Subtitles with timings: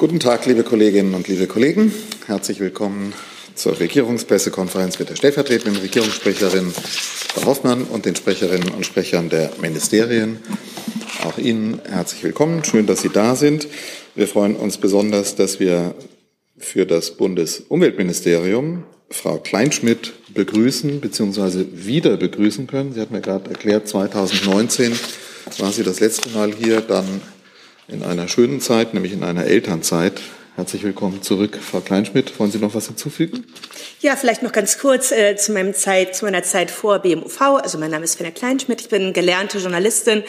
[0.00, 1.92] Guten Tag, liebe Kolleginnen und liebe Kollegen.
[2.26, 3.12] Herzlich willkommen
[3.54, 10.38] zur Regierungspressekonferenz mit der stellvertretenden Regierungssprecherin Frau Hoffmann und den Sprecherinnen und Sprechern der Ministerien.
[11.24, 12.64] Auch Ihnen herzlich willkommen.
[12.64, 13.68] Schön, dass Sie da sind.
[14.14, 15.94] Wir freuen uns besonders, dass wir
[16.56, 21.66] für das Bundesumweltministerium Frau Kleinschmidt begrüßen bzw.
[21.74, 22.94] wieder begrüßen können.
[22.94, 24.98] Sie hat mir gerade erklärt, 2019
[25.58, 27.20] war sie das letzte Mal hier, dann
[27.90, 30.20] in einer schönen Zeit, nämlich in einer Elternzeit.
[30.60, 32.38] Herzlich willkommen zurück, Frau Kleinschmidt.
[32.38, 33.46] Wollen Sie noch was hinzufügen?
[34.02, 37.40] Ja, vielleicht noch ganz kurz äh, zu, meinem Zeit, zu meiner Zeit vor BMUV.
[37.40, 40.22] Also mein Name ist Fenner Kleinschmidt, ich bin gelernte Journalistin.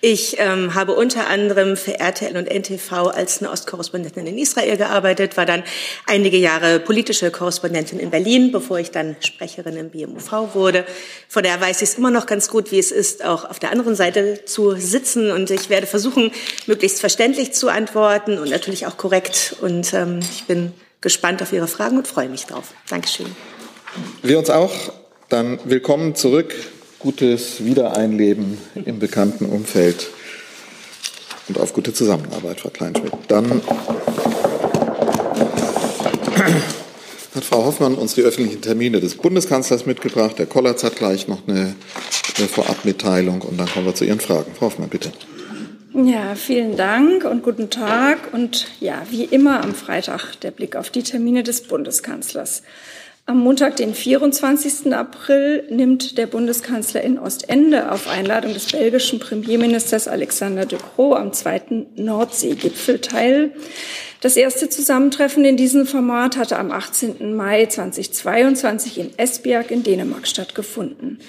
[0.00, 5.36] Ich ähm, habe unter anderem für RTL und NTV als eine Ostkorrespondentin in Israel gearbeitet,
[5.36, 5.62] war dann
[6.06, 10.84] einige Jahre politische Korrespondentin in Berlin, bevor ich dann Sprecherin im BMUV wurde.
[11.28, 13.70] Von daher weiß ich es immer noch ganz gut, wie es ist, auch auf der
[13.70, 15.30] anderen Seite zu sitzen.
[15.30, 16.32] Und ich werde versuchen,
[16.66, 20.72] möglichst verständlich zu antworten und natürlich auch korrekt und und ähm, ich bin
[21.02, 22.72] gespannt auf Ihre Fragen und freue mich drauf.
[22.88, 23.26] Dankeschön.
[24.22, 24.72] Wir uns auch.
[25.28, 26.54] Dann willkommen zurück.
[26.98, 30.08] Gutes Wiedereinleben im bekannten Umfeld
[31.48, 33.12] und auf gute Zusammenarbeit, Frau Kleinschmidt.
[33.28, 33.60] Dann
[37.34, 40.38] hat Frau Hoffmann uns die öffentlichen Termine des Bundeskanzlers mitgebracht.
[40.38, 41.76] Der Kollatz hat gleich noch eine
[42.48, 44.50] Vorabmitteilung und dann kommen wir zu Ihren Fragen.
[44.58, 45.12] Frau Hoffmann, bitte.
[46.04, 48.34] Ja, vielen Dank und guten Tag.
[48.34, 52.62] Und ja, wie immer am Freitag der Blick auf die Termine des Bundeskanzlers.
[53.24, 54.92] Am Montag, den 24.
[54.92, 61.32] April, nimmt der Bundeskanzler in Ostende auf Einladung des belgischen Premierministers Alexander de Croo am
[61.32, 63.52] zweiten Nordseegipfel teil.
[64.20, 67.34] Das erste Zusammentreffen in diesem Format hatte am 18.
[67.34, 71.20] Mai 2022 in Esbjerg in Dänemark stattgefunden.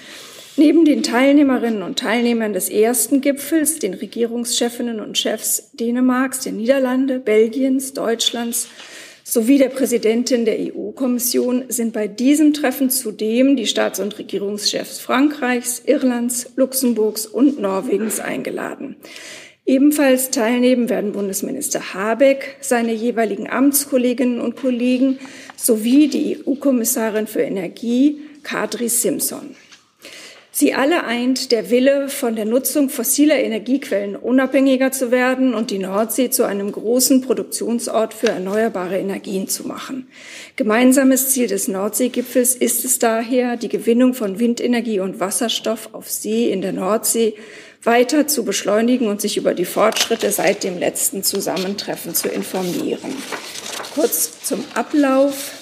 [0.58, 7.20] Neben den Teilnehmerinnen und Teilnehmern des ersten Gipfels, den Regierungschefinnen und Chefs Dänemarks, der Niederlande,
[7.20, 8.66] Belgiens, Deutschlands
[9.22, 15.80] sowie der Präsidentin der EU-Kommission sind bei diesem Treffen zudem die Staats- und Regierungschefs Frankreichs,
[15.86, 18.96] Irlands, Luxemburgs und Norwegens eingeladen.
[19.64, 25.20] Ebenfalls teilnehmen werden Bundesminister Habeck, seine jeweiligen Amtskolleginnen und Kollegen
[25.56, 29.54] sowie die EU-Kommissarin für Energie, Kadri Simpson.
[30.58, 35.78] Sie alle eint der Wille, von der Nutzung fossiler Energiequellen unabhängiger zu werden und die
[35.78, 40.08] Nordsee zu einem großen Produktionsort für erneuerbare Energien zu machen.
[40.56, 46.50] Gemeinsames Ziel des Nordseegipfels ist es daher, die Gewinnung von Windenergie und Wasserstoff auf See
[46.50, 47.34] in der Nordsee
[47.84, 53.14] weiter zu beschleunigen und sich über die Fortschritte seit dem letzten Zusammentreffen zu informieren.
[53.94, 55.57] Kurz zum Ablauf.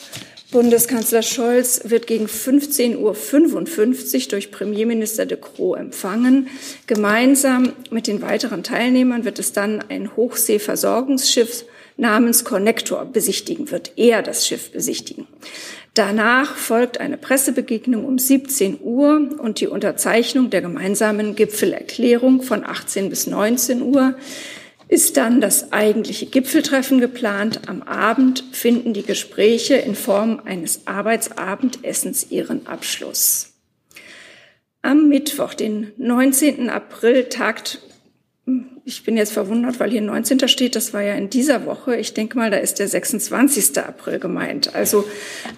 [0.56, 6.48] Bundeskanzler Scholz wird gegen 15.55 Uhr durch Premierminister de Croo empfangen.
[6.86, 11.66] Gemeinsam mit den weiteren Teilnehmern wird es dann ein Hochseeversorgungsschiff
[11.98, 15.26] namens Connector besichtigen, wird er das Schiff besichtigen.
[15.92, 23.10] Danach folgt eine Pressebegegnung um 17 Uhr und die Unterzeichnung der gemeinsamen Gipfelerklärung von 18
[23.10, 24.14] bis 19 Uhr
[24.88, 27.68] ist dann das eigentliche Gipfeltreffen geplant.
[27.68, 33.52] Am Abend finden die Gespräche in Form eines Arbeitsabendessens ihren Abschluss.
[34.82, 36.70] Am Mittwoch, den 19.
[36.70, 37.80] April, tagt,
[38.84, 40.46] ich bin jetzt verwundert, weil hier 19.
[40.46, 41.96] steht, das war ja in dieser Woche.
[41.96, 43.76] Ich denke mal, da ist der 26.
[43.78, 44.76] April gemeint.
[44.76, 45.04] Also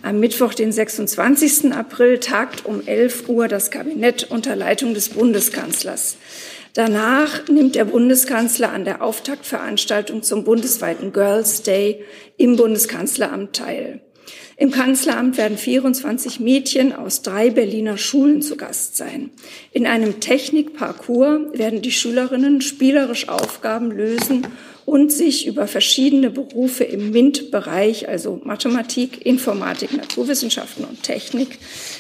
[0.03, 1.75] am Mittwoch, den 26.
[1.75, 6.17] April, tagt um 11 Uhr das Kabinett unter Leitung des Bundeskanzlers.
[6.79, 12.05] Danach nimmt der Bundeskanzler an der Auftaktveranstaltung zum bundesweiten Girls Day
[12.37, 14.01] im Bundeskanzleramt teil.
[14.57, 19.31] Im Kanzleramt werden 24 Mädchen aus drei Berliner Schulen zu Gast sein.
[19.73, 24.47] In einem Technikparcours werden die Schülerinnen spielerisch Aufgaben lösen
[24.85, 31.59] und sich über verschiedene Berufe im MINT-Bereich, also Mathematik, Informatik, Naturwissenschaften und Technik,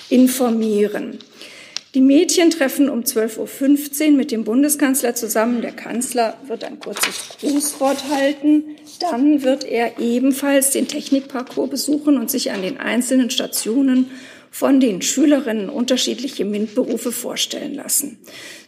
[0.08, 1.18] informieren.
[1.94, 5.62] Die Mädchen treffen um 12.15 Uhr mit dem Bundeskanzler zusammen.
[5.62, 8.76] Der Kanzler wird ein kurzes Grußwort halten.
[9.00, 14.10] Dann wird er ebenfalls den Technikparcours besuchen und sich an den einzelnen Stationen
[14.50, 18.18] von den Schülerinnen unterschiedliche MINT-Berufe vorstellen lassen.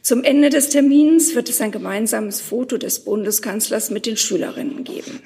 [0.03, 5.21] Zum Ende des Termins wird es ein gemeinsames Foto des Bundeskanzlers mit den Schülerinnen geben.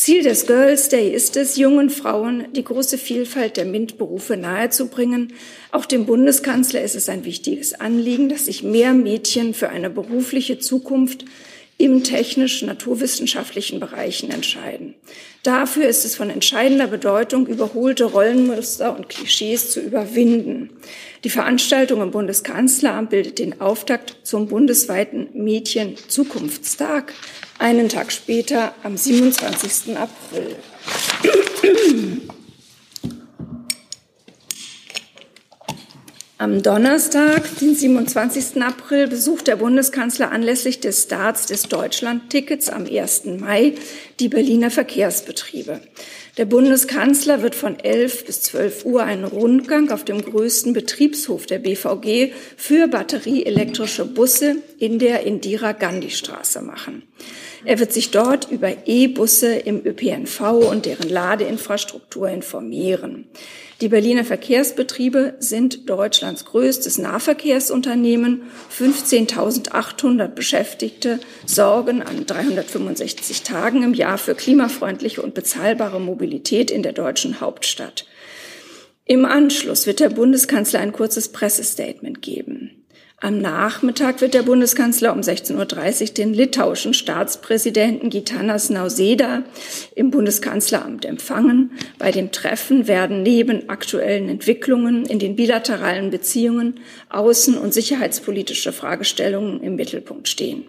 [0.00, 5.34] Ziel des Girls Day ist es, jungen Frauen die große Vielfalt der MINT-Berufe nahezubringen.
[5.72, 10.58] Auch dem Bundeskanzler ist es ein wichtiges Anliegen, dass sich mehr Mädchen für eine berufliche
[10.58, 11.26] Zukunft
[11.80, 14.94] im technisch-naturwissenschaftlichen Bereichen entscheiden.
[15.42, 20.68] Dafür ist es von entscheidender Bedeutung, überholte Rollenmuster und Klischees zu überwinden.
[21.24, 27.14] Die Veranstaltung im Bundeskanzleramt bildet den Auftakt zum bundesweiten Mädchen-Zukunftstag,
[27.58, 29.96] einen Tag später am 27.
[29.96, 30.56] April.
[36.40, 38.62] Am Donnerstag, den 27.
[38.62, 43.26] April, besucht der Bundeskanzler anlässlich des Starts des Deutschlandtickets am 1.
[43.26, 43.74] Mai
[44.20, 45.82] die Berliner Verkehrsbetriebe.
[46.38, 51.58] Der Bundeskanzler wird von 11 bis 12 Uhr einen Rundgang auf dem größten Betriebshof der
[51.58, 57.02] BVG für batterieelektrische Busse in der Indira-Gandhi-Straße machen.
[57.66, 60.40] Er wird sich dort über E-Busse im ÖPNV
[60.70, 63.26] und deren Ladeinfrastruktur informieren.
[63.80, 68.42] Die Berliner Verkehrsbetriebe sind Deutschlands größtes Nahverkehrsunternehmen.
[68.78, 76.92] 15.800 Beschäftigte sorgen an 365 Tagen im Jahr für klimafreundliche und bezahlbare Mobilität in der
[76.92, 78.06] deutschen Hauptstadt.
[79.06, 82.79] Im Anschluss wird der Bundeskanzler ein kurzes Pressestatement geben.
[83.22, 89.42] Am Nachmittag wird der Bundeskanzler um 16.30 Uhr den litauischen Staatspräsidenten Gitanas Nauseda
[89.94, 91.72] im Bundeskanzleramt empfangen.
[91.98, 96.80] Bei dem Treffen werden neben aktuellen Entwicklungen in den bilateralen Beziehungen
[97.10, 100.64] außen- und sicherheitspolitische Fragestellungen im Mittelpunkt stehen.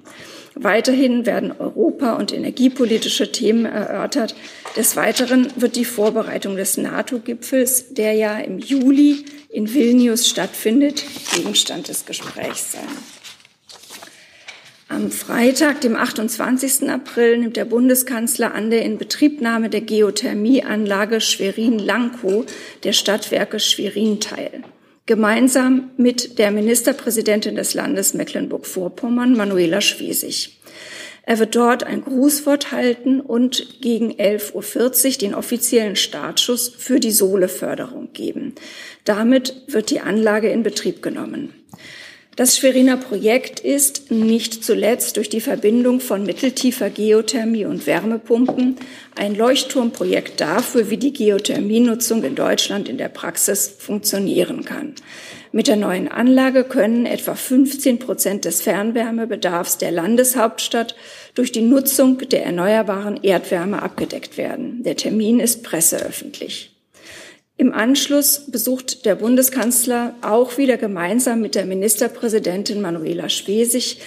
[0.55, 4.35] Weiterhin werden Europa- und energiepolitische Themen erörtert.
[4.75, 11.03] Des Weiteren wird die Vorbereitung des NATO-Gipfels, der ja im Juli in Vilnius stattfindet,
[11.35, 12.87] Gegenstand des Gesprächs sein.
[14.89, 16.89] Am Freitag, dem 28.
[16.89, 22.45] April, nimmt der Bundeskanzler an der Inbetriebnahme der Geothermieanlage Schwerin-Lankow
[22.83, 24.63] der Stadtwerke Schwerin teil
[25.05, 30.59] gemeinsam mit der Ministerpräsidentin des Landes Mecklenburg-Vorpommern, Manuela Schwesig.
[31.23, 37.11] Er wird dort ein Grußwort halten und gegen 11.40 Uhr den offiziellen Startschuss für die
[37.11, 38.55] Sohleförderung geben.
[39.03, 41.53] Damit wird die Anlage in Betrieb genommen.
[42.37, 48.77] Das Schweriner Projekt ist nicht zuletzt durch die Verbindung von mitteltiefer Geothermie und Wärmepumpen
[49.17, 54.95] ein Leuchtturmprojekt dafür, wie die Geothermienutzung in Deutschland in der Praxis funktionieren kann.
[55.51, 60.95] Mit der neuen Anlage können etwa 15 Prozent des Fernwärmebedarfs der Landeshauptstadt
[61.35, 64.83] durch die Nutzung der erneuerbaren Erdwärme abgedeckt werden.
[64.83, 66.70] Der Termin ist presseöffentlich.
[67.61, 73.99] Im Anschluss besucht der Bundeskanzler auch wieder gemeinsam mit der Ministerpräsidentin Manuela Schwesig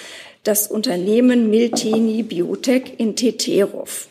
[0.43, 4.09] das Unternehmen Milteni Biotech in Teterov.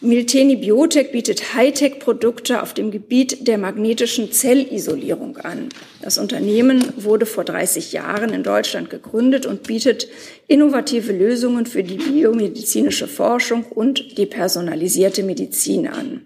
[0.00, 5.70] Milteni Biotech bietet Hightech-Produkte auf dem Gebiet der magnetischen Zellisolierung an.
[6.00, 10.06] Das Unternehmen wurde vor 30 Jahren in Deutschland gegründet und bietet
[10.46, 16.22] innovative Lösungen für die biomedizinische Forschung und die personalisierte Medizin an.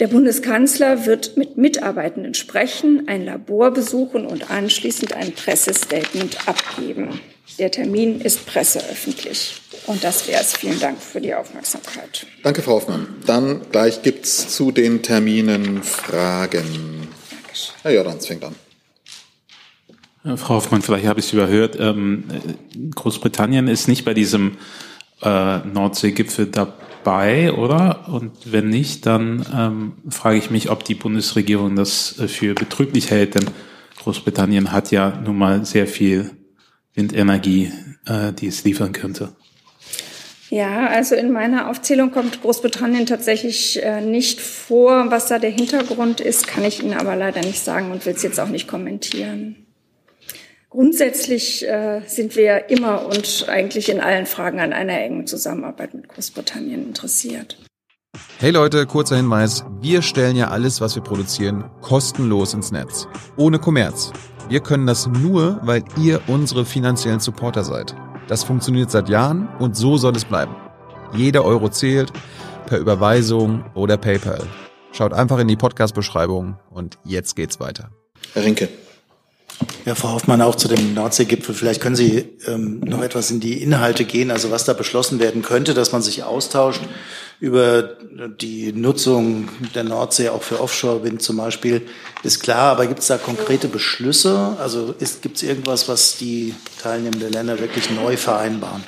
[0.00, 7.20] Der Bundeskanzler wird mit Mitarbeitenden sprechen, ein Labor besuchen und anschließend ein Pressestatement abgeben.
[7.58, 9.60] Der Termin ist presseöffentlich.
[9.88, 10.56] Und das wäre es.
[10.56, 12.26] Vielen Dank für die Aufmerksamkeit.
[12.44, 13.08] Danke, Frau Hoffmann.
[13.26, 17.08] Dann gleich gibt es zu den Terminen Fragen.
[17.82, 18.54] Herr Jordans fängt an.
[20.36, 21.76] Frau Hoffmann, vielleicht habe ich es überhört.
[21.80, 22.24] Ähm,
[22.94, 24.58] Großbritannien ist nicht bei diesem
[25.22, 28.06] äh, Nordseegipfel dabei bei, oder?
[28.08, 33.10] Und wenn nicht, dann ähm, frage ich mich, ob die Bundesregierung das äh, für betrüglich
[33.10, 33.46] hält, denn
[34.02, 36.32] Großbritannien hat ja nun mal sehr viel
[36.92, 37.72] Windenergie,
[38.04, 39.30] äh, die es liefern könnte.
[40.50, 45.10] Ja, also in meiner Aufzählung kommt Großbritannien tatsächlich äh, nicht vor.
[45.10, 48.22] Was da der Hintergrund ist, kann ich Ihnen aber leider nicht sagen und will es
[48.22, 49.67] jetzt auch nicht kommentieren.
[50.70, 56.08] Grundsätzlich äh, sind wir immer und eigentlich in allen Fragen an einer engen Zusammenarbeit mit
[56.08, 57.56] Großbritannien interessiert.
[58.38, 59.64] Hey Leute, kurzer Hinweis.
[59.80, 63.08] Wir stellen ja alles, was wir produzieren, kostenlos ins Netz.
[63.36, 64.12] Ohne Kommerz.
[64.48, 67.94] Wir können das nur, weil ihr unsere finanziellen Supporter seid.
[68.28, 70.54] Das funktioniert seit Jahren und so soll es bleiben.
[71.14, 72.12] Jeder Euro zählt,
[72.66, 74.46] per Überweisung oder PayPal.
[74.92, 77.90] Schaut einfach in die Podcast-Beschreibung und jetzt geht's weiter.
[78.34, 78.68] Herr Rinke.
[79.84, 81.54] Ja, Frau Hoffmann, auch zu dem Nordseegipfel.
[81.54, 85.42] Vielleicht können Sie ähm, noch etwas in die Inhalte gehen, also was da beschlossen werden
[85.42, 86.82] könnte, dass man sich austauscht
[87.40, 87.96] über
[88.40, 91.82] die Nutzung der Nordsee auch für Offshore-Wind zum Beispiel,
[92.22, 92.72] ist klar.
[92.72, 94.56] Aber gibt es da konkrete Beschlüsse?
[94.60, 98.82] Also gibt es irgendwas, was die teilnehmenden Länder wirklich neu vereinbaren?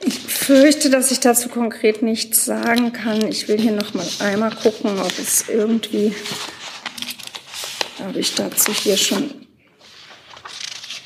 [0.00, 3.26] Ich fürchte, dass ich dazu konkret nichts sagen kann.
[3.26, 6.14] Ich will hier noch mal einmal gucken, ob es irgendwie
[8.00, 9.30] habe ich dazu hier schon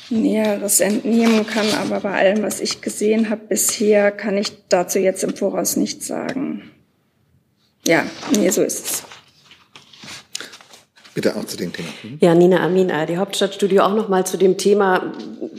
[0.09, 5.23] Näheres entnehmen kann, aber bei allem, was ich gesehen habe bisher, kann ich dazu jetzt
[5.23, 6.71] im Voraus nichts sagen.
[7.85, 9.03] Ja, nee, so ist es.
[11.13, 11.87] Bitte auch zu dem Thema.
[12.03, 12.17] Mhm.
[12.21, 15.13] Ja, Nina Amin, die Hauptstadtstudio auch noch mal zu dem Thema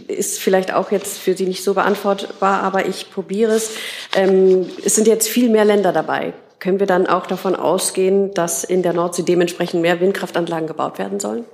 [0.06, 3.72] ist vielleicht auch jetzt für Sie nicht so beantwortbar, aber ich probiere es.
[4.14, 6.32] Ähm, es sind jetzt viel mehr Länder dabei.
[6.58, 11.20] Können wir dann auch davon ausgehen, dass in der Nordsee dementsprechend mehr Windkraftanlagen gebaut werden
[11.20, 11.44] sollen?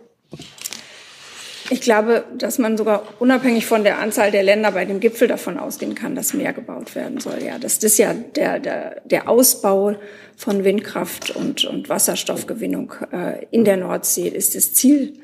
[1.71, 5.59] Ich glaube, dass man sogar unabhängig von der Anzahl der Länder bei dem Gipfel davon
[5.59, 7.43] ausgehen kann, dass mehr gebaut werden soll.
[7.43, 9.97] Ja, das ist ja der, der, der Ausbau
[10.37, 15.15] von Windkraft und, und Wasserstoffgewinnung äh, in der Nordsee ist das Ziel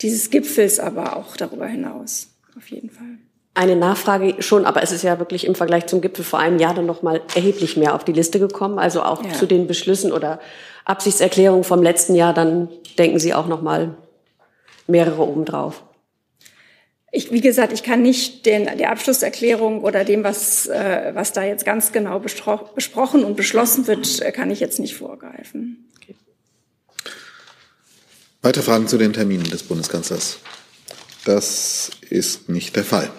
[0.00, 3.18] dieses Gipfels, aber auch darüber hinaus auf jeden Fall.
[3.60, 6.72] Eine Nachfrage schon, aber es ist ja wirklich im Vergleich zum Gipfel vor einem Jahr
[6.72, 8.78] dann noch mal erheblich mehr auf die Liste gekommen.
[8.78, 9.34] Also auch ja.
[9.34, 10.40] zu den Beschlüssen oder
[10.86, 13.98] Absichtserklärungen vom letzten Jahr, dann denken Sie auch noch mal
[14.86, 15.82] mehrere obendrauf.
[17.12, 21.44] Ich, wie gesagt, ich kann nicht den, der Abschlusserklärung oder dem, was, äh, was da
[21.44, 25.86] jetzt ganz genau besprochen und beschlossen wird, äh, kann ich jetzt nicht vorgreifen.
[26.00, 26.14] Okay.
[28.40, 30.38] Weitere Fragen zu den Terminen des Bundeskanzlers?
[31.26, 33.10] Das ist nicht der Fall.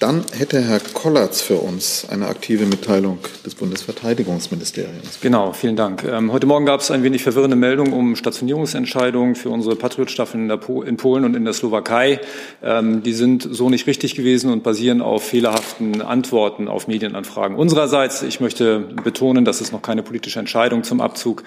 [0.00, 5.18] Dann hätte Herr Kollatz für uns eine aktive Mitteilung des Bundesverteidigungsministeriums.
[5.20, 6.04] Genau, vielen Dank.
[6.04, 10.96] Ähm, heute Morgen gab es ein wenig verwirrende Meldungen um Stationierungsentscheidungen für unsere Patriotstaffeln in,
[10.96, 12.20] Polen und in der Slowakei.
[12.62, 17.56] Ähm, die sind so nicht richtig gewesen und basieren auf fehlerhaften Antworten auf Medienanfragen.
[17.56, 21.42] Unsererseits, ich möchte betonen, dass es noch keine politische Entscheidung zum Abzug,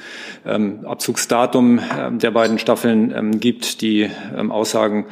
[0.45, 1.79] ähm, Abzugsdatum
[2.21, 3.79] der beiden Staffeln gibt.
[3.79, 4.09] Die
[4.49, 5.05] Aussagen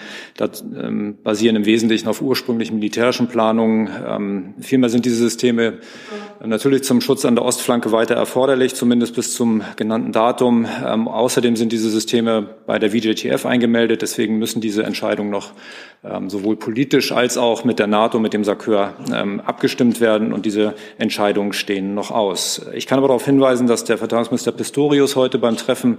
[1.24, 3.90] basieren im Wesentlichen auf ursprünglichen militärischen Planung.
[4.08, 5.80] Ähm, vielmehr sind diese Systeme
[6.44, 10.66] natürlich zum Schutz an der Ostflanke weiter erforderlich, zumindest bis zum genannten Datum.
[10.86, 14.02] Ähm, außerdem sind diese Systeme bei der VJTF eingemeldet.
[14.02, 15.52] Deswegen müssen diese Entscheidungen noch
[16.28, 20.32] sowohl politisch als auch mit der NATO, mit dem SACEUR ähm, abgestimmt werden.
[20.32, 22.66] Und diese Entscheidungen stehen noch aus.
[22.74, 25.98] Ich kann aber darauf hinweisen, dass der Verteidigungsminister Pistorius heute beim Treffen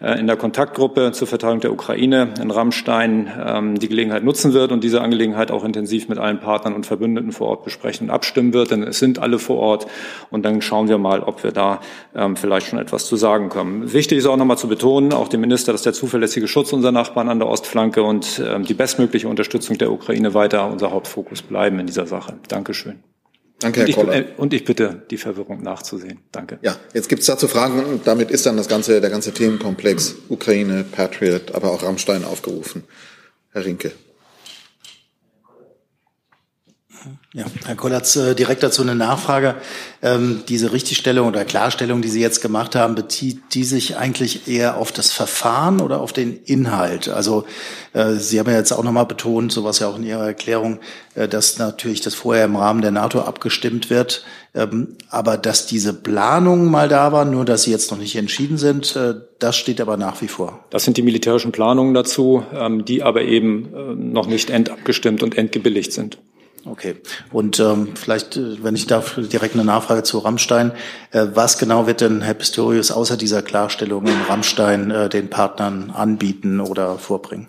[0.00, 4.72] äh, in der Kontaktgruppe zur Verteidigung der Ukraine in Rammstein ähm, die Gelegenheit nutzen wird
[4.72, 8.54] und diese Angelegenheit auch intensiv mit allen Partnern und Verbündeten vor Ort besprechen und abstimmen
[8.54, 8.70] wird.
[8.70, 9.86] Denn es sind alle vor Ort.
[10.30, 11.80] Und dann schauen wir mal, ob wir da
[12.34, 13.92] vielleicht schon etwas zu sagen können.
[13.92, 17.28] Wichtig ist auch nochmal zu betonen, auch dem Minister, dass der zuverlässige Schutz unserer Nachbarn
[17.28, 21.86] an der Ostflanke und die bestmögliche Unterstützung Unterstützung der Ukraine weiter unser Hauptfokus bleiben in
[21.88, 22.38] dieser Sache.
[22.46, 23.02] Dankeschön.
[23.58, 24.24] Danke, Herr und ich, Koller.
[24.36, 26.20] Und ich bitte, die Verwirrung nachzusehen.
[26.30, 26.60] Danke.
[26.62, 30.14] Ja, jetzt gibt es dazu Fragen und damit ist dann das ganze, der ganze Themenkomplex
[30.28, 32.84] Ukraine, Patriot, aber auch Rammstein aufgerufen.
[33.50, 33.90] Herr Rinke.
[37.32, 39.54] Ja, Herr Kollatz, äh, direkt dazu eine Nachfrage.
[40.02, 44.76] Ähm, diese Richtigstellung oder Klarstellung, die Sie jetzt gemacht haben, bezieht die sich eigentlich eher
[44.76, 47.08] auf das Verfahren oder auf den Inhalt?
[47.08, 47.44] Also
[47.92, 50.80] äh, Sie haben ja jetzt auch nochmal betont, so was ja auch in Ihrer Erklärung,
[51.14, 55.94] äh, dass natürlich das vorher im Rahmen der NATO abgestimmt wird, ähm, aber dass diese
[55.94, 59.80] Planungen mal da waren, nur dass sie jetzt noch nicht entschieden sind, äh, das steht
[59.80, 60.64] aber nach wie vor.
[60.70, 65.38] Das sind die militärischen Planungen dazu, ähm, die aber eben äh, noch nicht endabgestimmt und
[65.38, 66.18] endgebilligt sind.
[66.64, 66.96] Okay.
[67.32, 70.72] Und ähm, vielleicht, äh, wenn ich darf, direkt eine Nachfrage zu Rammstein.
[71.10, 75.90] Äh, was genau wird denn Herr Pistorius außer dieser Klarstellung in Rammstein äh, den Partnern
[75.90, 77.48] anbieten oder vorbringen?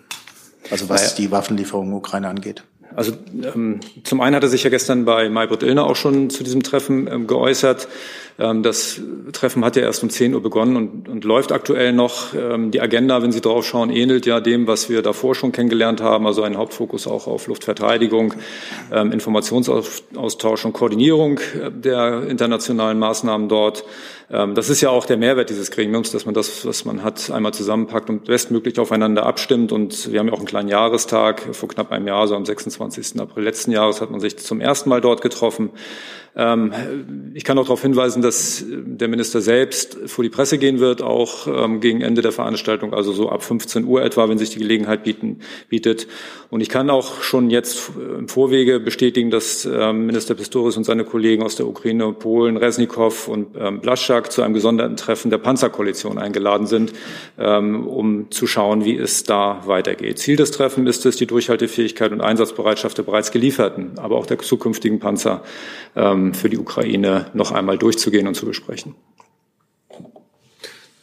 [0.70, 2.64] Also was die Waffenlieferung Ukraine angeht.
[2.96, 6.44] Also ähm, zum einen hat er sich ja gestern bei Maybrit Illner auch schon zu
[6.44, 7.88] diesem Treffen ähm, geäußert.
[8.38, 9.00] Ähm, das
[9.32, 12.34] Treffen hat ja erst um 10 Uhr begonnen und, und läuft aktuell noch.
[12.34, 16.00] Ähm, die Agenda, wenn Sie drauf schauen, ähnelt ja dem, was wir davor schon kennengelernt
[16.00, 16.26] haben.
[16.26, 18.34] Also ein Hauptfokus auch auf Luftverteidigung,
[18.92, 23.84] ähm, Informationsaustausch und Koordinierung äh, der internationalen Maßnahmen dort.
[24.28, 27.52] Das ist ja auch der Mehrwert dieses Gremiums, dass man das, was man hat, einmal
[27.52, 29.70] zusammenpackt und bestmöglich aufeinander abstimmt.
[29.70, 31.54] Und wir haben ja auch einen kleinen Jahrestag.
[31.54, 33.20] Vor knapp einem Jahr, so am 26.
[33.20, 35.70] April letzten Jahres, hat man sich zum ersten Mal dort getroffen.
[36.36, 36.72] Ähm,
[37.34, 41.46] ich kann auch darauf hinweisen, dass der Minister selbst vor die Presse gehen wird, auch
[41.46, 45.04] ähm, gegen Ende der Veranstaltung, also so ab 15 Uhr etwa, wenn sich die Gelegenheit
[45.04, 46.08] bieten, bietet.
[46.50, 51.04] Und ich kann auch schon jetzt im Vorwege bestätigen, dass ähm, Minister Pistorius und seine
[51.04, 53.56] Kollegen aus der Ukraine, Polen, Resnikow und
[54.14, 56.92] Blaschak zu einem gesonderten Treffen der Panzerkoalition eingeladen sind,
[57.36, 60.18] um zu schauen, wie es da weitergeht.
[60.18, 64.38] Ziel des Treffens ist es, die Durchhaltefähigkeit und Einsatzbereitschaft der bereits gelieferten, aber auch der
[64.38, 65.42] zukünftigen Panzer
[65.94, 68.94] für die Ukraine noch einmal durchzugehen und zu besprechen.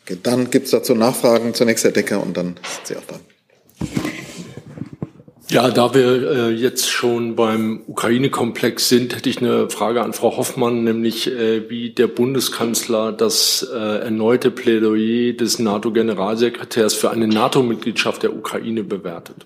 [0.06, 1.53] Okay, dann gibt es dazu Nachfragen.
[1.53, 3.20] Zunächst Herr Decker und dann sind Sie auch dran.
[5.51, 10.38] Ja, da wir äh, jetzt schon beim Ukraine-Komplex sind, hätte ich eine Frage an Frau
[10.38, 18.24] Hoffmann, nämlich äh, wie der Bundeskanzler das äh, erneute Plädoyer des NATO-Generalsekretärs für eine NATO-Mitgliedschaft
[18.24, 19.46] der Ukraine bewertet.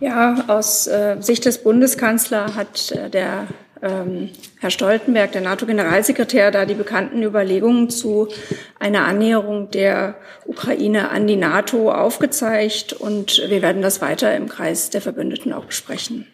[0.00, 3.46] Ja, aus äh, Sicht des Bundeskanzlers hat äh, der
[3.84, 8.28] ähm, Herr Stoltenberg, der NATO-Generalsekretär, da die bekannten Überlegungen zu
[8.80, 12.92] einer Annäherung der Ukraine an die NATO aufgezeigt.
[12.92, 16.26] Und wir werden das weiter im Kreis der Verbündeten auch besprechen.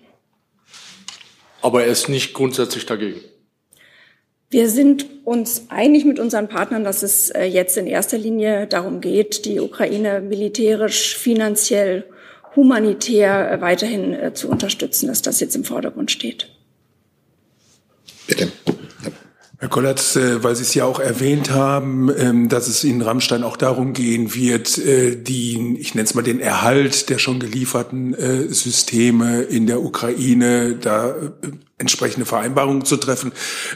[1.60, 3.20] Aber er ist nicht grundsätzlich dagegen.
[4.48, 9.00] Wir sind uns einig mit unseren Partnern, dass es äh, jetzt in erster Linie darum
[9.00, 12.04] geht, die Ukraine militärisch, finanziell,
[12.56, 16.48] humanitär weiterhin äh, zu unterstützen, dass das jetzt im Vordergrund steht.
[18.30, 18.52] Bitte.
[19.58, 23.42] Herr Kollatz, äh, weil Sie es ja auch erwähnt haben, ähm, dass es in Rammstein
[23.42, 28.14] auch darum gehen wird, äh, die, ich nenne es mal den Erhalt der schon gelieferten
[28.14, 31.14] äh, Systeme in der Ukraine, da
[31.76, 33.32] entsprechende Vereinbarungen zu treffen.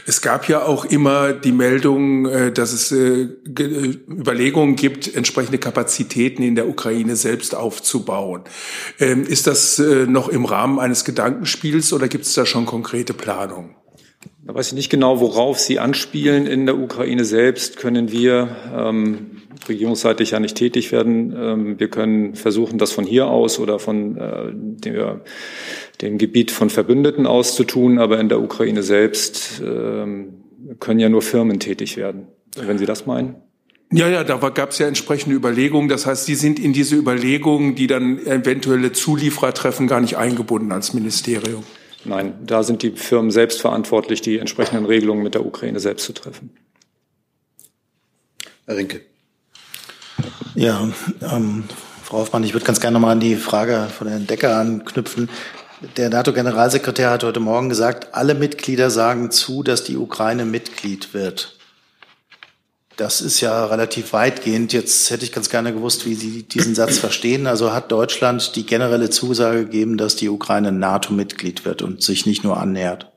[0.07, 6.69] Es gab ja auch immer die Meldung, dass es Überlegungen gibt, entsprechende Kapazitäten in der
[6.69, 8.43] Ukraine selbst aufzubauen.
[8.99, 13.75] Ähm, ist das noch im Rahmen eines Gedankenspiels oder gibt es da schon konkrete Planungen?
[14.45, 16.45] Da weiß ich nicht genau, worauf Sie anspielen.
[16.45, 21.35] In der Ukraine selbst können wir ähm, regierungsseitig ja nicht tätig werden.
[21.35, 25.21] Ähm, wir können versuchen, das von hier aus oder von äh, der,
[26.01, 30.43] dem Gebiet von Verbündeten aus zu tun, aber in der Ukraine selbst ähm,
[30.79, 32.27] können ja nur Firmen tätig werden.
[32.55, 33.35] Wenn Sie das meinen?
[33.91, 35.89] Ja, ja, da gab es ja entsprechende Überlegungen.
[35.89, 40.71] Das heißt, Sie sind in diese Überlegungen, die dann eventuelle Zulieferer treffen, gar nicht eingebunden
[40.71, 41.63] als Ministerium.
[42.05, 46.13] Nein, da sind die Firmen selbst verantwortlich, die entsprechenden Regelungen mit der Ukraine selbst zu
[46.13, 46.55] treffen.
[48.65, 49.01] Herr Rinke.
[50.53, 50.87] Ja,
[51.21, 51.65] ähm,
[52.03, 55.29] Frau Hoffmann, ich würde ganz gerne nochmal an die Frage von Herrn Decker anknüpfen.
[55.97, 61.57] Der NATO-Generalsekretär hat heute Morgen gesagt, alle Mitglieder sagen zu, dass die Ukraine Mitglied wird.
[62.97, 64.71] Das ist ja relativ weitgehend.
[64.71, 67.45] Jetzt hätte ich ganz gerne gewusst, wie Sie diesen Satz verstehen.
[67.45, 72.43] Also hat Deutschland die generelle Zusage gegeben, dass die Ukraine NATO-Mitglied wird und sich nicht
[72.43, 73.11] nur annähert?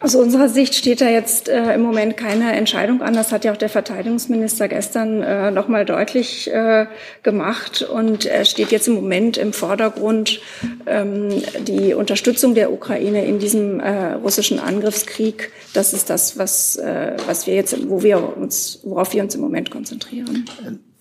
[0.00, 3.14] Aus unserer Sicht steht da jetzt äh, im Moment keine Entscheidung an.
[3.14, 6.86] Das hat ja auch der Verteidigungsminister gestern äh, noch mal deutlich äh,
[7.24, 7.82] gemacht.
[7.82, 10.40] Und er steht jetzt im Moment im Vordergrund
[10.86, 15.50] ähm, die Unterstützung der Ukraine in diesem äh, russischen Angriffskrieg.
[15.74, 19.40] Das ist das, was, äh, was wir jetzt, wo wir uns, worauf wir uns im
[19.40, 20.48] Moment konzentrieren.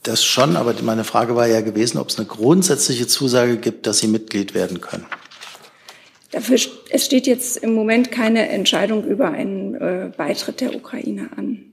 [0.01, 3.99] Das schon, aber meine Frage war ja gewesen, ob es eine grundsätzliche Zusage gibt, dass
[3.99, 5.05] Sie Mitglied werden können.
[6.31, 6.57] Dafür,
[6.89, 11.67] es steht jetzt im Moment keine Entscheidung über einen äh, Beitritt der Ukraine an.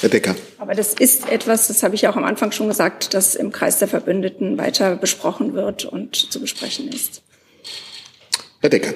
[0.00, 0.36] Herr Decker.
[0.58, 3.78] Aber das ist etwas, das habe ich auch am Anfang schon gesagt, das im Kreis
[3.78, 7.22] der Verbündeten weiter besprochen wird und zu besprechen ist.
[8.60, 8.92] Herr Decker.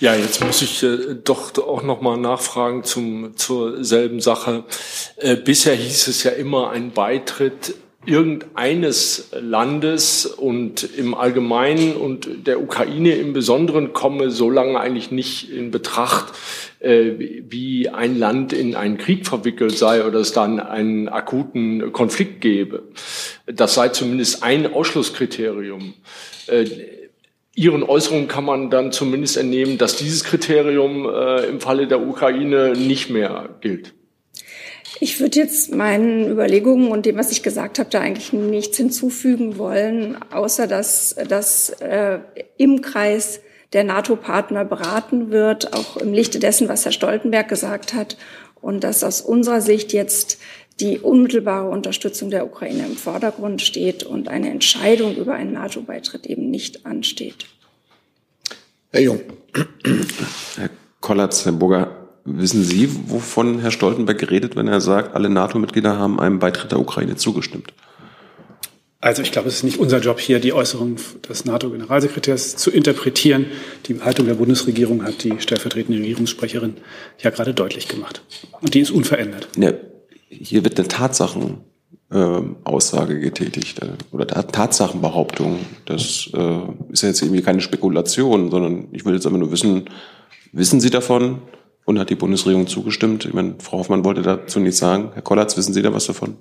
[0.00, 4.64] Ja, jetzt muss ich äh, doch auch noch mal nachfragen zum zur selben Sache.
[5.16, 7.74] Äh, bisher hieß es ja immer, ein Beitritt
[8.06, 15.50] irgendeines Landes und im Allgemeinen und der Ukraine im Besonderen komme so lange eigentlich nicht
[15.50, 16.32] in Betracht,
[16.80, 17.12] äh,
[17.48, 22.82] wie ein Land in einen Krieg verwickelt sei oder es dann einen akuten Konflikt gäbe.
[23.46, 25.94] Das sei zumindest ein Ausschlusskriterium.
[26.46, 26.66] Äh,
[27.56, 32.72] Ihren Äußerungen kann man dann zumindest entnehmen, dass dieses Kriterium äh, im Falle der Ukraine
[32.72, 33.94] nicht mehr gilt.
[35.00, 39.58] Ich würde jetzt meinen Überlegungen und dem, was ich gesagt habe, da eigentlich nichts hinzufügen
[39.58, 42.20] wollen, außer dass, dass äh,
[42.56, 43.40] im Kreis
[43.72, 48.16] der NATO-Partner beraten wird, auch im Lichte dessen, was Herr Stoltenberg gesagt hat,
[48.60, 50.38] und dass aus unserer Sicht jetzt
[50.80, 56.50] die unmittelbare Unterstützung der Ukraine im Vordergrund steht und eine Entscheidung über einen NATO-Beitritt eben
[56.50, 57.46] nicht ansteht.
[58.90, 59.20] Herr Jung.
[60.56, 65.98] Herr Kollatz, Herr Burger, Wissen Sie, wovon Herr Stoltenberg geredet, wenn er sagt, alle NATO-Mitglieder
[65.98, 67.74] haben einem Beitritt der Ukraine zugestimmt?
[69.04, 70.96] Also ich glaube, es ist nicht unser Job hier, die Äußerungen
[71.28, 73.44] des NATO-Generalsekretärs zu interpretieren.
[73.84, 76.78] Die Haltung der Bundesregierung hat die stellvertretende Regierungssprecherin
[77.18, 78.22] ja gerade deutlich gemacht.
[78.62, 79.46] Und die ist unverändert.
[79.58, 79.72] Ja,
[80.30, 85.58] hier wird eine Tatsachenaussage äh, getätigt äh, oder Tatsachenbehauptung.
[85.84, 86.60] Das äh,
[86.90, 89.90] ist ja jetzt irgendwie keine Spekulation, sondern ich will jetzt einfach nur wissen,
[90.52, 91.42] wissen Sie davon?
[91.84, 93.26] Und hat die Bundesregierung zugestimmt?
[93.26, 95.10] Ich meine, Frau Hoffmann wollte dazu nichts sagen.
[95.12, 96.36] Herr Kollatz, wissen Sie da was davon?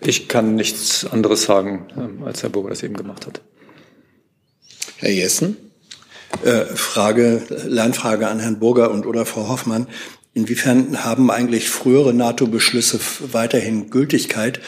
[0.00, 3.42] Ich kann nichts anderes sagen, ähm, als Herr Burger das eben gemacht hat.
[4.96, 5.56] Herr Jessen?
[6.44, 9.86] Äh, Frage, Lernfrage an Herrn Burger und oder Frau Hoffmann.
[10.34, 13.00] Inwiefern haben eigentlich frühere NATO-Beschlüsse
[13.32, 14.60] weiterhin Gültigkeit?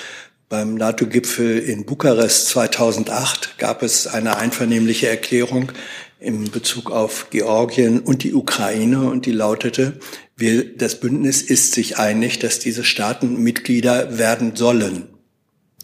[0.48, 5.72] Beim NATO-Gipfel in Bukarest 2008 gab es eine einvernehmliche Erklärung,
[6.20, 9.98] im Bezug auf Georgien und die Ukraine und die lautete,
[10.36, 15.08] wir, das Bündnis ist sich einig, dass diese Staaten Mitglieder werden sollen.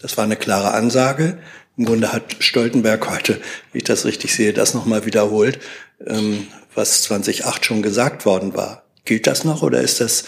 [0.01, 1.38] Das war eine klare Ansage.
[1.77, 3.40] Im Grunde hat Stoltenberg heute,
[3.73, 5.59] wie ich das richtig sehe, das nochmal wiederholt,
[6.07, 8.85] ähm, was 2008 schon gesagt worden war.
[9.05, 10.25] Gilt das noch oder ist das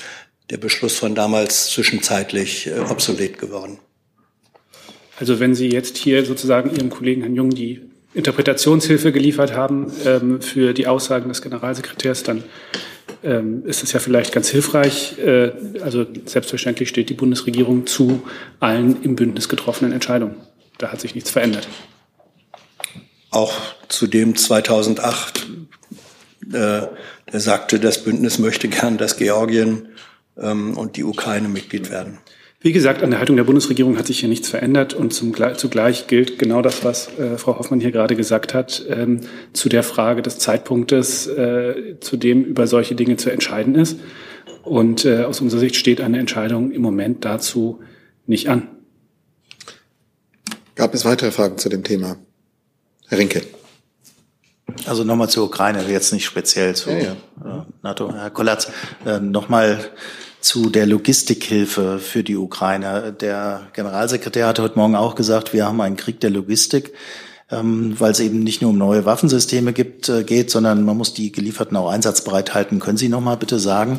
[0.51, 3.79] der Beschluss von damals zwischenzeitlich äh, obsolet geworden?
[5.19, 7.83] Also wenn Sie jetzt hier sozusagen Ihrem Kollegen Herrn Jung die
[8.17, 12.45] Interpretationshilfe geliefert haben ähm, für die Aussagen des Generalsekretärs, dann
[13.23, 15.19] ähm, ist es ja vielleicht ganz hilfreich.
[15.19, 15.53] Äh,
[15.83, 18.23] also selbstverständlich steht die Bundesregierung zu
[18.59, 20.37] allen im Bündnis getroffenen Entscheidungen.
[20.79, 21.69] Da hat sich nichts verändert.
[23.31, 23.53] Auch
[23.89, 25.47] zu dem 2008,
[26.53, 26.91] äh, der
[27.33, 29.89] sagte, das Bündnis möchte gern, dass Georgien
[30.39, 32.19] ähm, und die Ukraine Mitglied werden.
[32.67, 36.09] Wie gesagt, an der Haltung der Bundesregierung hat sich hier nichts verändert und zum, zugleich
[36.09, 39.21] gilt genau das, was äh, Frau Hoffmann hier gerade gesagt hat, ähm,
[39.53, 44.01] zu der Frage des Zeitpunktes, äh, zu dem über solche Dinge zu entscheiden ist.
[44.65, 47.79] Und äh, aus unserer Sicht steht eine Entscheidung im Moment dazu
[48.27, 48.67] nicht an.
[50.75, 52.17] Gab es weitere Fragen zu dem Thema?
[53.07, 53.43] Herr Rinke.
[54.87, 56.99] Also nochmal zur Ukraine, jetzt nicht speziell zu ja,
[57.45, 57.61] ja.
[57.61, 58.13] Äh, NATO.
[58.13, 58.73] Herr Kollatz,
[59.05, 59.89] äh, nochmal
[60.47, 63.13] zu der Logistikhilfe für die Ukraine.
[63.21, 66.93] Der Generalsekretär hatte heute Morgen auch gesagt, wir haben einen Krieg der Logistik,
[67.51, 71.15] ähm, weil es eben nicht nur um neue Waffensysteme gibt, äh, geht, sondern man muss
[71.15, 72.79] die gelieferten auch einsatzbereit halten.
[72.79, 73.99] Können Sie noch mal bitte sagen,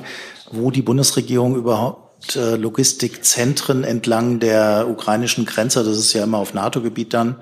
[0.49, 6.53] wo die Bundesregierung überhaupt äh, Logistikzentren entlang der ukrainischen Grenze, das ist ja immer auf
[6.53, 7.35] NATO-Gebiet dann,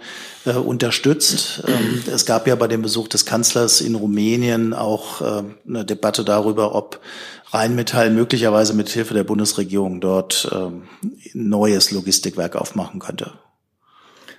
[0.45, 1.61] äh, unterstützt.
[1.67, 6.73] Ähm, es gab ja bei dem Besuch des Kanzlers in Rumänien auch eine Debatte darüber,
[6.73, 6.99] ob
[7.55, 10.83] Rheinmetall möglicherweise mit Hilfe der Bundesregierung dort ähm,
[11.33, 13.33] neues Logistikwerk aufmachen könnte.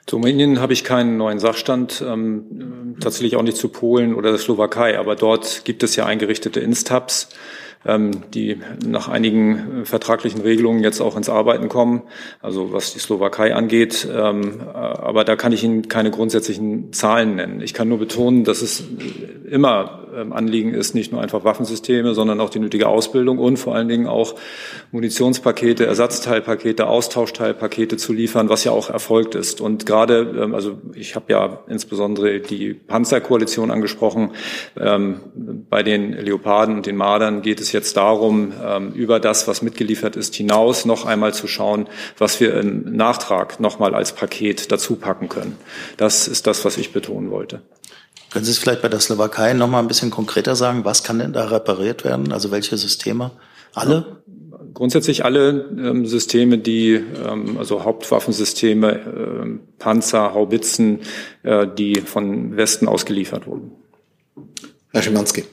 [0.06, 4.38] Zu Rumänien habe ich keinen neuen Sachstand, ähm, tatsächlich auch nicht zu Polen oder der
[4.38, 7.30] Slowakei, aber dort gibt es ja eingerichtete Instabs,
[8.34, 12.02] die nach einigen äh, vertraglichen Regelungen jetzt auch ins Arbeiten kommen,
[12.40, 14.08] also was die Slowakei angeht.
[14.12, 17.60] Ähm, äh, aber da kann ich Ihnen keine grundsätzlichen Zahlen nennen.
[17.60, 18.84] Ich kann nur betonen, dass es
[19.48, 23.76] immer ähm, Anliegen ist, nicht nur einfach Waffensysteme, sondern auch die nötige Ausbildung und vor
[23.76, 24.34] allen Dingen auch
[24.90, 29.60] Munitionspakete, Ersatzteilpakete, Austauschteilpakete zu liefern, was ja auch erfolgt ist.
[29.60, 34.30] Und gerade, also ich habe ja insbesondere die Panzerkoalition angesprochen.
[34.74, 40.16] Bei den Leoparden und den Mardern geht es jetzt darum, ähm, über das, was mitgeliefert
[40.16, 44.96] ist, hinaus noch einmal zu schauen, was wir im Nachtrag noch mal als Paket dazu
[44.96, 45.56] packen können.
[45.96, 47.62] Das ist das, was ich betonen wollte.
[48.30, 50.84] Können Sie es vielleicht bei der Slowakei noch mal ein bisschen konkreter sagen?
[50.84, 52.32] Was kann denn da repariert werden?
[52.32, 53.30] Also welche Systeme?
[53.72, 54.22] Alle?
[54.74, 61.00] Grundsätzlich alle ähm, Systeme, die, ähm, also Hauptwaffensysteme, äh, Panzer, Haubitzen,
[61.44, 63.72] äh, die von Westen ausgeliefert wurden.
[64.92, 65.44] Herr Schimanski.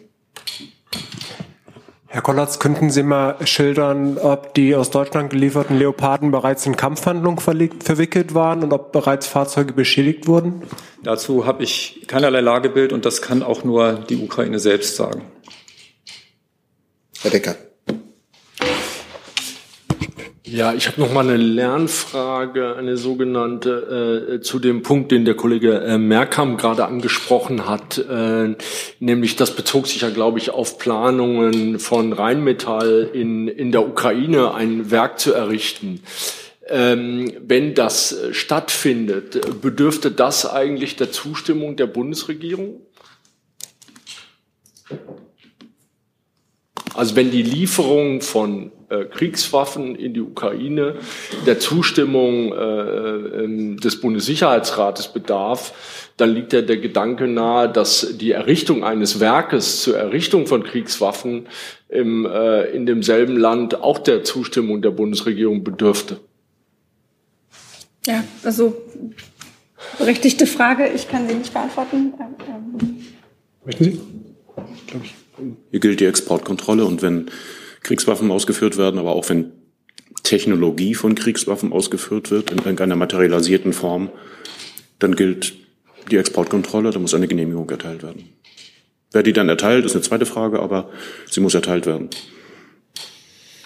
[2.14, 7.40] Herr Kollatz, könnten Sie mal schildern, ob die aus Deutschland gelieferten Leoparden bereits in Kampfhandlungen
[7.40, 10.62] verwickelt waren und ob bereits Fahrzeuge beschädigt wurden?
[11.02, 15.24] Dazu habe ich keinerlei Lagebild und das kann auch nur die Ukraine selbst sagen.
[17.20, 17.56] Herr Decker.
[20.54, 25.34] Ja, ich habe noch mal eine Lernfrage, eine sogenannte äh, zu dem Punkt, den der
[25.34, 28.56] Kollege äh, Merkam gerade angesprochen hat, äh,
[29.00, 34.54] nämlich das bezog sich ja, glaube ich, auf Planungen von Rheinmetall in in der Ukraine
[34.54, 36.04] ein Werk zu errichten.
[36.68, 42.80] Ähm, wenn das stattfindet, bedürfte das eigentlich der Zustimmung der Bundesregierung?
[46.94, 48.72] Also wenn die Lieferung von
[49.06, 50.96] Kriegswaffen in die Ukraine
[51.46, 55.74] der Zustimmung äh, äh, des Bundessicherheitsrates bedarf,
[56.18, 61.48] dann liegt ja der Gedanke nahe, dass die Errichtung eines Werkes zur Errichtung von Kriegswaffen
[61.90, 66.20] im, äh, in demselben Land auch der Zustimmung der Bundesregierung bedürfte.
[68.06, 68.76] Ja, also
[69.98, 70.88] berechtigte Frage.
[70.90, 72.14] Ich kann sie nicht beantworten.
[72.20, 72.98] Ähm,
[73.66, 74.02] Möchten Sie?
[74.88, 75.14] Glaube ich.
[75.72, 77.30] Hier gilt die Exportkontrolle und wenn
[77.84, 79.52] Kriegswaffen ausgeführt werden, aber auch wenn
[80.24, 84.10] Technologie von Kriegswaffen ausgeführt wird in irgendeiner materialisierten Form,
[85.00, 85.54] dann gilt
[86.10, 88.30] die Exportkontrolle, da muss eine Genehmigung erteilt werden.
[89.12, 90.90] Wer die dann erteilt, ist eine zweite Frage, aber
[91.30, 92.10] sie muss erteilt werden.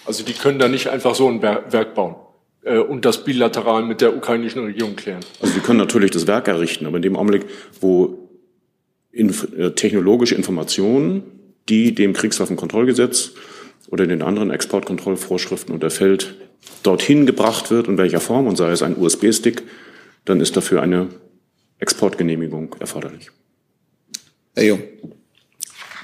[0.04, 2.16] Also die können da nicht einfach so ein Werk bauen
[2.62, 5.20] äh, und das bilateral mit der ukrainischen Regierung klären.
[5.40, 7.44] Also sie können natürlich das Werk errichten, aber in dem Augenblick,
[7.80, 8.28] wo
[9.10, 11.22] inf äh, technologische Informationen,
[11.68, 13.32] die dem Kriegswaffenkontrollgesetz
[13.90, 16.36] oder den anderen Exportkontrollvorschriften unterfällt,
[16.82, 19.62] dorthin gebracht wird, in welcher Form, und sei es ein USB-Stick,
[20.24, 21.08] dann ist dafür eine
[21.78, 23.30] Exportgenehmigung erforderlich.
[24.54, 24.82] Herr Jung.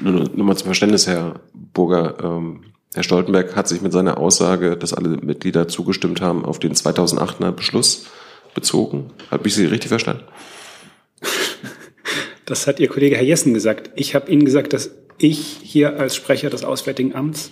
[0.01, 2.17] Nur, nur mal zum Verständnis, Herr Burger.
[2.23, 6.75] Ähm, Herr Stoltenberg hat sich mit seiner Aussage, dass alle Mitglieder zugestimmt haben, auf den
[6.75, 8.07] 2008er Beschluss
[8.55, 9.11] bezogen.
[9.31, 10.25] Habe ich Sie richtig verstanden?
[12.47, 13.93] Das hat Ihr Kollege Herr Jessen gesagt.
[13.97, 17.51] Ich habe Ihnen gesagt, dass ich hier als Sprecher des Auswärtigen Amts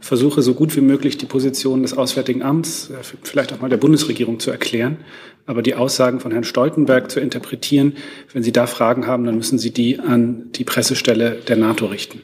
[0.00, 3.76] versuche, so gut wie möglich die Position des Auswärtigen Amts, äh, vielleicht auch mal der
[3.76, 4.98] Bundesregierung zu erklären,
[5.46, 7.96] aber die Aussagen von Herrn Stoltenberg zu interpretieren.
[8.32, 12.20] Wenn Sie da Fragen haben, dann müssen Sie die an die Pressestelle der NATO richten.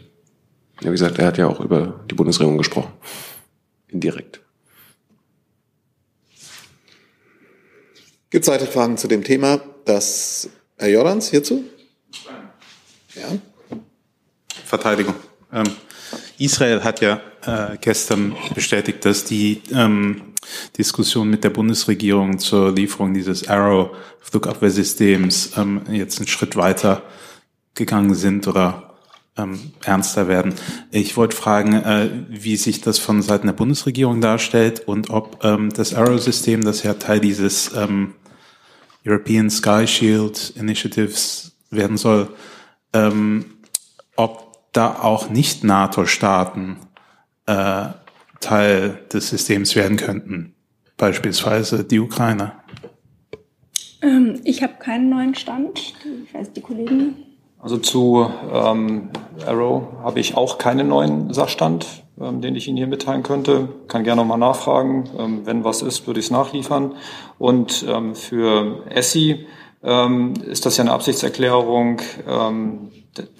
[0.81, 2.93] Ja, wie gesagt, er hat ja auch über die Bundesregierung gesprochen.
[3.89, 4.41] Indirekt.
[8.31, 9.61] Gibt es weitere Fragen zu dem Thema?
[9.85, 11.65] Das, Herr Jordans hierzu?
[13.15, 13.39] Ja.
[14.65, 15.15] Verteidigung.
[15.53, 15.71] Ähm,
[16.39, 20.35] Israel hat ja äh, gestern bestätigt, dass die ähm,
[20.77, 27.03] Diskussion mit der Bundesregierung zur Lieferung dieses Arrow-Flugabwehrsystems ähm, jetzt einen Schritt weiter
[27.75, 28.95] gegangen sind oder
[29.37, 30.55] ähm, ernster werden.
[30.91, 35.71] Ich wollte fragen, äh, wie sich das von Seiten der Bundesregierung darstellt und ob ähm,
[35.71, 38.15] das Arrow-System, das ja Teil dieses ähm,
[39.07, 42.29] European Sky Shield Initiatives werden soll,
[42.93, 43.47] ähm,
[44.17, 46.77] ob da auch nicht NATO-Staaten
[47.47, 47.87] äh,
[48.41, 50.55] Teil des Systems werden könnten,
[50.97, 52.53] beispielsweise die Ukraine.
[54.03, 55.95] Ähm, ich habe keinen neuen Stand.
[56.25, 57.17] Ich weiß, die Kollegen.
[57.59, 59.09] Also zu ähm,
[59.47, 61.87] Arrow habe ich auch keinen neuen Sachstand,
[62.21, 63.71] ähm, den ich Ihnen hier mitteilen könnte.
[63.89, 65.09] Kann gerne nochmal nachfragen.
[65.19, 66.95] Ähm, wenn was ist, würde ich es nachliefern.
[67.39, 69.47] Und ähm, für ESSI
[69.83, 72.91] ähm, ist das ja eine Absichtserklärung ähm,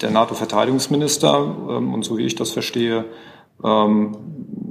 [0.01, 1.55] der NATO-Verteidigungsminister.
[1.69, 3.05] Ähm, und so wie ich das verstehe,
[3.63, 4.17] ähm,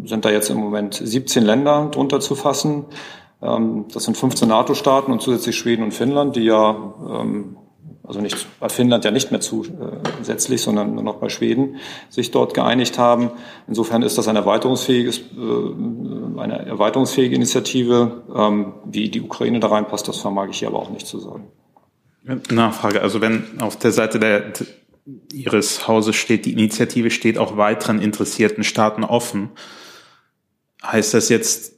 [0.04, 2.86] sind da jetzt im Moment 17 Länder drunter zu fassen.
[3.42, 7.56] Ähm, das sind 15 NATO-Staaten und zusätzlich Schweden und Finnland, die ja, ähm,
[8.02, 11.76] also nicht bei Finnland ja nicht mehr zusätzlich, sondern nur noch bei Schweden
[12.10, 13.30] sich dort geeinigt haben.
[13.66, 18.24] Insofern ist das ein erweiterungsfähiges, äh, eine erweiterungsfähige Initiative.
[18.34, 21.48] Ähm, wie die Ukraine da reinpasst, das vermag ich hier aber auch nicht zu sagen.
[22.50, 23.02] Nachfrage.
[23.02, 24.52] Also wenn auf der Seite der,
[25.32, 29.50] Ihres Hauses steht, die Initiative steht auch weiteren interessierten Staaten offen,
[30.82, 31.74] heißt das jetzt,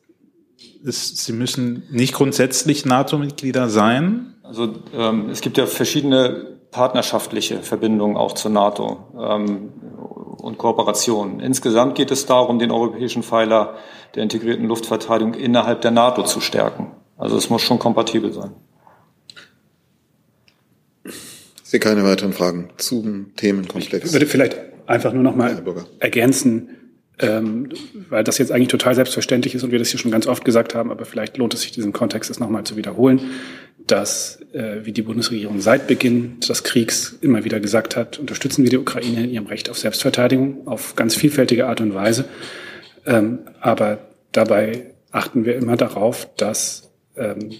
[0.82, 4.34] ist, Sie müssen nicht grundsätzlich NATO-Mitglieder sein?
[4.42, 9.72] Also ähm, es gibt ja verschiedene partnerschaftliche Verbindungen auch zur NATO ähm,
[10.38, 11.40] und Kooperationen.
[11.40, 13.74] Insgesamt geht es darum, den europäischen Pfeiler
[14.14, 16.92] der integrierten Luftverteidigung innerhalb der NATO zu stärken.
[17.16, 18.52] Also es muss schon kompatibel sein.
[21.66, 24.06] Ich sehe keine weiteren Fragen zum Themenkomplex.
[24.06, 25.60] Ich würde vielleicht einfach nur noch mal
[25.98, 26.68] ergänzen,
[27.18, 27.70] ähm,
[28.08, 30.76] weil das jetzt eigentlich total selbstverständlich ist und wir das hier schon ganz oft gesagt
[30.76, 33.20] haben, aber vielleicht lohnt es sich, diesen Kontext das nochmal zu wiederholen,
[33.84, 38.70] dass, äh, wie die Bundesregierung seit Beginn des Kriegs immer wieder gesagt hat, unterstützen wir
[38.70, 42.26] die Ukraine in ihrem Recht auf Selbstverteidigung auf ganz vielfältige Art und Weise.
[43.06, 43.98] Ähm, aber
[44.30, 47.54] dabei achten wir immer darauf, dass ähm,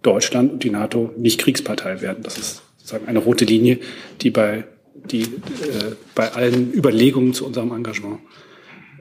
[0.00, 2.22] Deutschland und die NATO nicht Kriegspartei werden.
[2.22, 3.78] Das ist sozusagen eine rote Linie,
[4.20, 4.64] die bei,
[5.10, 8.20] die, äh, bei allen Überlegungen zu unserem Engagement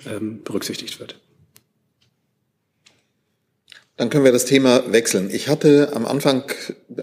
[0.09, 1.19] ähm, berücksichtigt wird.
[3.97, 5.29] Dann können wir das Thema wechseln.
[5.31, 6.45] Ich hatte am Anfang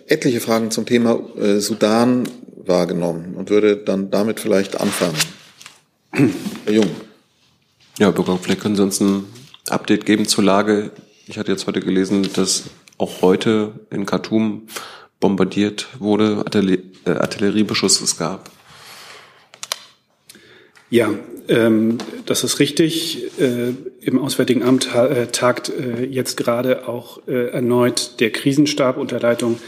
[0.07, 5.17] etliche Fragen zum Thema äh, Sudan wahrgenommen und würde dann damit vielleicht anfangen.
[6.65, 6.91] Herr Jung.
[7.99, 9.25] Ja, Bürger, vielleicht können Sie uns ein
[9.69, 10.93] Update geben zur Lage.
[11.27, 12.65] Ich hatte jetzt heute gelesen, dass
[12.97, 14.67] auch heute in Khartoum
[15.21, 16.45] bombardiert wurde,
[17.05, 18.51] äh, Artilleriebeschuss es gab.
[20.89, 21.11] Ja,
[21.49, 23.39] ähm, das ist richtig.
[23.39, 29.21] Äh, Im Auswärtigen Amt äh, tagt äh, jetzt gerade auch äh, erneut der Krisenstab unter
[29.21, 29.61] Leitung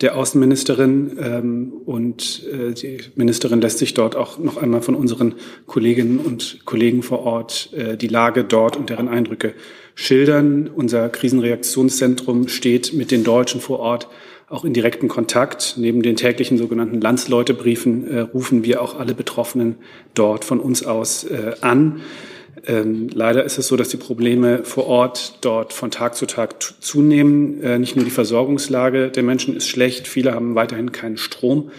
[0.00, 1.18] der Außenministerin.
[1.20, 5.34] Ähm, und äh, die Ministerin lässt sich dort auch noch einmal von unseren
[5.66, 9.54] Kolleginnen und Kollegen vor Ort äh, die Lage dort und deren Eindrücke
[9.94, 10.70] schildern.
[10.74, 14.08] Unser Krisenreaktionszentrum steht mit den Deutschen vor Ort
[14.48, 15.74] auch in direkten Kontakt.
[15.76, 19.76] Neben den täglichen sogenannten Landsleutebriefen äh, rufen wir auch alle Betroffenen
[20.14, 22.00] dort von uns aus äh, an.
[22.66, 26.56] Ähm, leider ist es so, dass die Probleme vor Ort dort von Tag zu Tag
[26.80, 27.62] zunehmen.
[27.62, 31.70] Äh, nicht nur die Versorgungslage der Menschen ist schlecht, viele haben weiterhin keinen Strom.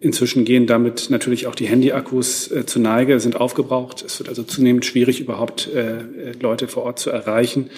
[0.00, 4.04] Inzwischen gehen damit natürlich auch die Handyakkus äh, zu Neige, sind aufgebraucht.
[4.06, 7.70] Es wird also zunehmend schwierig, überhaupt äh, Leute vor Ort zu erreichen.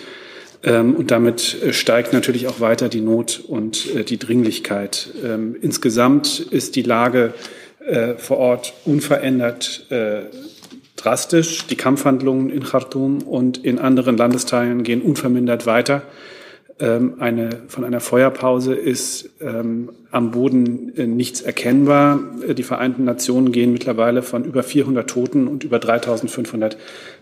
[0.63, 5.09] Ähm, und damit äh, steigt natürlich auch weiter die Not und äh, die Dringlichkeit.
[5.25, 7.33] Ähm, insgesamt ist die Lage
[7.87, 9.87] äh, vor Ort unverändert
[11.05, 11.67] drastisch.
[11.67, 16.03] Die Kampfhandlungen in Khartoum und in anderen Landesteilen gehen unvermindert weiter.
[16.79, 22.21] Ähm, eine, von einer Feuerpause ist am Boden nichts erkennbar.
[22.57, 26.77] Die Vereinten Nationen gehen mittlerweile von über 400 Toten und über 3500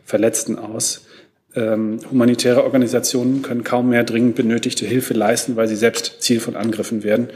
[0.04, 1.06] Verletzten aus.
[1.54, 6.56] Ähm, humanitäre Organisationen können kaum mehr dringend benötigte Hilfe leisten, weil sie selbst Ziel von
[6.56, 7.28] Angriffen werden.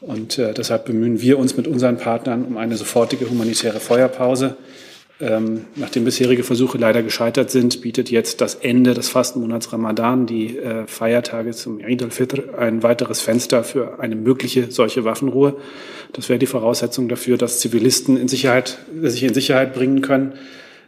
[0.00, 4.56] Und äh, deshalb bemühen wir uns mit unseren Partnern um eine sofortige humanitäre Feuerpause.
[5.20, 10.56] Ähm, nachdem bisherige Versuche leider gescheitert sind, bietet jetzt das Ende des Fastenmonats Ramadan, die
[10.56, 15.56] äh, Feiertage zum Eid al-Fitr, ein weiteres Fenster für eine mögliche solche Waffenruhe.
[16.14, 20.32] Das wäre die Voraussetzung dafür, dass Zivilisten in Sicherheit, sich in Sicherheit bringen können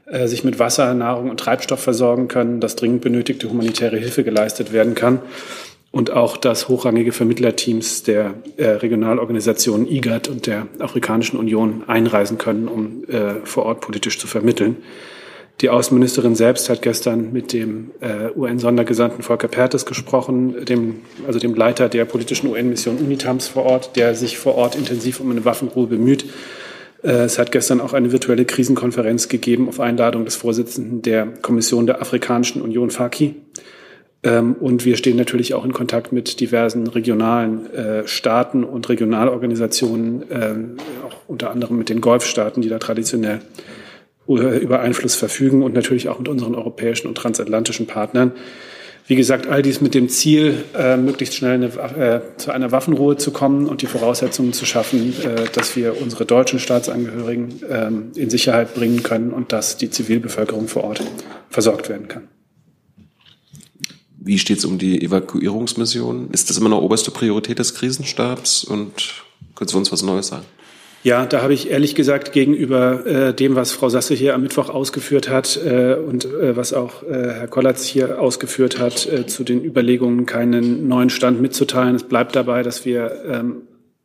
[0.07, 4.73] äh, sich mit Wasser, Nahrung und Treibstoff versorgen können, dass dringend benötigte humanitäre Hilfe geleistet
[4.73, 5.21] werden kann
[5.93, 12.67] und auch, dass hochrangige Vermittlerteams der äh, Regionalorganisationen IGAD und der Afrikanischen Union einreisen können,
[12.67, 14.79] um äh, vor Ort politisch zu vermitteln.
[15.61, 21.55] Die Außenministerin selbst hat gestern mit dem äh, UN-Sondergesandten Volker Pertes gesprochen, dem, also dem
[21.55, 25.87] Leiter der politischen UN-Mission UNITAMS vor Ort, der sich vor Ort intensiv um eine Waffenruhe
[25.87, 26.25] bemüht.
[27.03, 31.87] Äh, es hat gestern auch eine virtuelle Krisenkonferenz gegeben auf Einladung des Vorsitzenden der Kommission
[31.87, 33.35] der Afrikanischen Union FAKI.
[34.23, 40.31] Ähm, und wir stehen natürlich auch in Kontakt mit diversen regionalen äh, Staaten und Regionalorganisationen,
[40.31, 40.55] äh,
[41.07, 43.41] auch unter anderem mit den Golfstaaten, die da traditionell
[44.25, 48.31] über Einfluss verfügen und natürlich auch mit unseren europäischen und transatlantischen Partnern.
[49.09, 53.17] Wie gesagt, all dies mit dem Ziel, äh, möglichst schnell eine, äh, zu einer Waffenruhe
[53.17, 58.31] zu kommen und die Voraussetzungen zu schaffen, äh, dass wir unsere deutschen Staatsangehörigen ähm, in
[58.31, 61.03] Sicherheit bringen können und dass die Zivilbevölkerung vor Ort
[61.51, 62.29] versorgt werden kann.
[64.25, 66.31] Wie steht es um die Evakuierungsmission?
[66.31, 68.63] Ist das immer noch oberste Priorität des Krisenstabs?
[68.63, 69.25] Und
[69.57, 70.45] können Sie uns was Neues sagen?
[71.03, 74.69] Ja, da habe ich ehrlich gesagt gegenüber äh, dem, was Frau Sasse hier am Mittwoch
[74.69, 79.43] ausgeführt hat äh, und äh, was auch äh, Herr Kollatz hier ausgeführt hat, äh, zu
[79.43, 81.97] den Überlegungen keinen neuen Stand mitzuteilen.
[81.97, 83.63] Es bleibt dabei, dass wir ähm,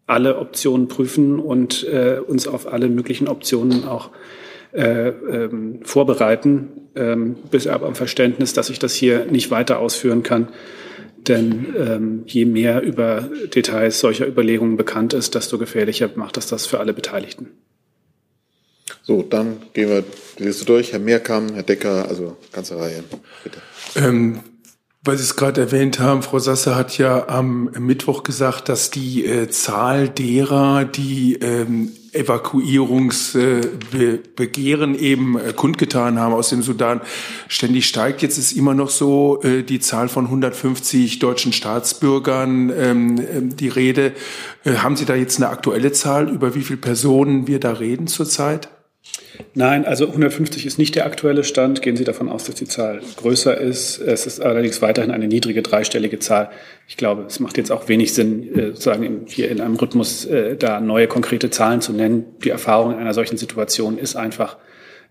[0.08, 7.36] alle Optionen prüfen und äh, uns auf alle möglichen Optionen auch äh, ähm, vorbereiten, ähm,
[7.51, 10.49] bis ab am Verständnis, dass ich das hier nicht weiter ausführen kann.
[11.27, 16.65] Denn ähm, je mehr über Details solcher Überlegungen bekannt ist, desto gefährlicher macht das das
[16.65, 17.49] für alle Beteiligten.
[19.03, 20.03] So, dann gehen wir
[20.38, 20.91] die Liste durch.
[20.91, 23.03] Herr Meerkamp, Herr Decker, also ganze Reihe.
[23.43, 23.60] Bitte.
[23.95, 24.39] Ähm,
[25.03, 29.25] weil Sie es gerade erwähnt haben, Frau Sasse hat ja am Mittwoch gesagt, dass die
[29.25, 36.99] äh, Zahl derer, die ähm, Evakuierungsbegehren eben äh, kundgetan haben aus dem Sudan,
[37.47, 38.21] ständig steigt.
[38.21, 43.69] Jetzt ist immer noch so äh, die Zahl von 150 deutschen Staatsbürgern ähm, ähm, die
[43.69, 44.13] Rede.
[44.63, 48.08] Äh, haben Sie da jetzt eine aktuelle Zahl, über wie viele Personen wir da reden
[48.08, 48.69] zurzeit?
[49.54, 51.82] Nein, also 150 ist nicht der aktuelle Stand.
[51.82, 54.00] Gehen Sie davon aus, dass die Zahl größer ist.
[54.00, 56.50] Es ist allerdings weiterhin eine niedrige dreistellige Zahl.
[56.88, 60.56] Ich glaube, es macht jetzt auch wenig Sinn, äh, sozusagen hier in einem Rhythmus äh,
[60.56, 62.26] da neue konkrete Zahlen zu nennen.
[62.43, 64.58] Die Erfahrung in einer solchen Situation ist einfach,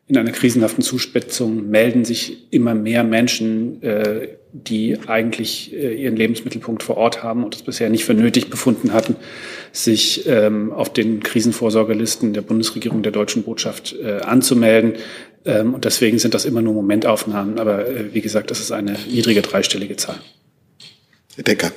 [0.08, 4.28] in einer krisenhaften Zuspitzung melden sich immer mehr Menschen, äh,
[4.64, 9.16] die eigentlich ihren Lebensmittelpunkt vor Ort haben und es bisher nicht für nötig befunden hatten,
[9.72, 14.94] sich ähm, auf den Krisenvorsorgelisten der Bundesregierung der deutschen Botschaft äh, anzumelden.
[15.44, 17.58] Ähm, und deswegen sind das immer nur Momentaufnahmen.
[17.58, 20.18] Aber äh, wie gesagt, das ist eine niedrige dreistellige Zahl.
[21.36, 21.72] Herr Decker.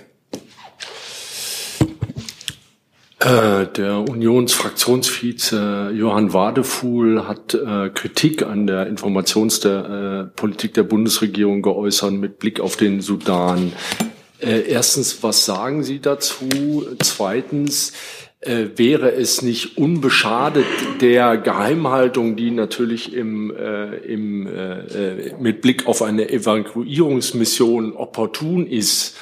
[3.20, 11.62] Äh, der Unionsfraktionsvize Johann Wadefuhl hat äh, Kritik an der Informationspolitik der, äh, der Bundesregierung
[11.62, 13.74] geäußert mit Blick auf den Sudan.
[14.42, 16.86] Erstens, was sagen Sie dazu?
[17.04, 17.92] Zweitens,
[18.42, 20.66] äh, wäre es nicht unbeschadet
[21.02, 29.18] der Geheimhaltung, die natürlich im, äh, im, äh mit Blick auf eine Evakuierungsmission opportun ist,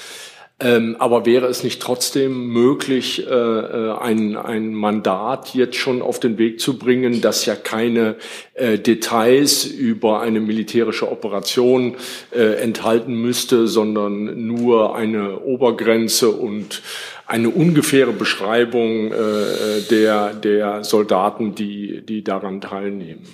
[0.60, 6.20] ähm, aber wäre es nicht trotzdem möglich, äh, äh, ein, ein Mandat jetzt schon auf
[6.20, 8.16] den Weg zu bringen, das ja keine
[8.56, 11.96] äh, Details über eine militärische Operation
[12.32, 16.82] äh, enthalten müsste, sondern nur eine Obergrenze und
[17.28, 23.28] eine ungefähre Beschreibung äh, der, der Soldaten, die, die daran teilnehmen?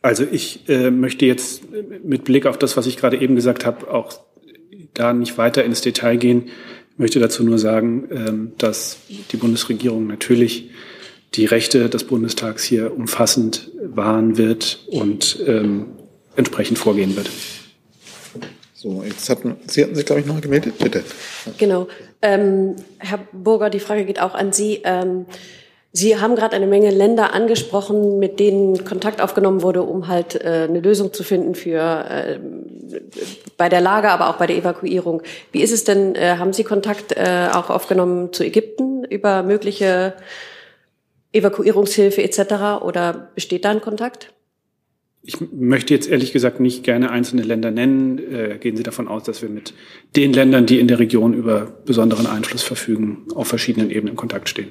[0.00, 1.64] Also ich äh, möchte jetzt
[2.02, 4.20] mit Blick auf das, was ich gerade eben gesagt habe, auch
[4.98, 6.46] da nicht weiter ins Detail gehen.
[6.92, 8.98] Ich möchte dazu nur sagen, ähm, dass
[9.30, 10.70] die Bundesregierung natürlich
[11.34, 15.86] die Rechte des Bundestags hier umfassend wahren wird und ähm,
[16.36, 17.30] entsprechend vorgehen wird.
[18.74, 21.02] So, jetzt hatten Sie hatten sich, glaube ich, noch gemeldet, bitte.
[21.58, 21.88] Genau.
[22.22, 24.80] Ähm, Herr Burger, die Frage geht auch an Sie.
[24.84, 25.26] Ähm,
[25.92, 30.66] Sie haben gerade eine Menge Länder angesprochen, mit denen Kontakt aufgenommen wurde, um halt äh,
[30.68, 32.38] eine Lösung zu finden für äh,
[33.56, 35.22] bei der Lage, aber auch bei der Evakuierung.
[35.52, 36.14] Wie ist es denn?
[36.14, 40.14] Äh, haben Sie Kontakt äh, auch aufgenommen zu Ägypten über mögliche
[41.32, 42.82] Evakuierungshilfe etc.
[42.82, 44.34] Oder besteht da ein Kontakt?
[45.26, 48.18] ich möchte jetzt ehrlich gesagt nicht gerne einzelne Länder nennen.
[48.18, 49.74] Äh, gehen Sie davon aus, dass wir mit
[50.14, 54.48] den Ländern, die in der Region über besonderen Einfluss verfügen, auf verschiedenen Ebenen in Kontakt
[54.48, 54.68] stehen.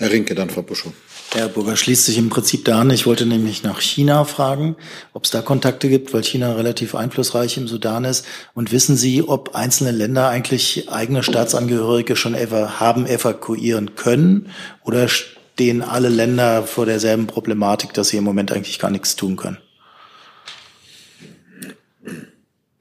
[0.00, 0.92] Herr Rinke, dann Frau Buschow.
[1.32, 2.90] Herr Burger schließt sich im Prinzip da an.
[2.90, 4.76] Ich wollte nämlich nach China fragen,
[5.12, 8.24] ob es da Kontakte gibt, weil China relativ einflussreich im Sudan ist.
[8.54, 14.50] Und wissen Sie, ob einzelne Länder eigentlich eigene Staatsangehörige schon haben evakuieren können?
[14.84, 19.34] Oder stehen alle Länder vor derselben Problematik, dass sie im Moment eigentlich gar nichts tun
[19.36, 19.58] können?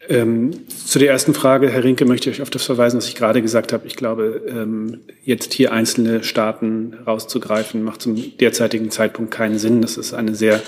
[0.09, 3.41] Ähm, zu der ersten Frage, Herr Rinke, möchte ich auf das verweisen, was ich gerade
[3.41, 3.87] gesagt habe.
[3.87, 9.81] Ich glaube, ähm, jetzt hier einzelne Staaten rauszugreifen, macht zum derzeitigen Zeitpunkt keinen Sinn.
[9.81, 10.61] Das ist eine sehr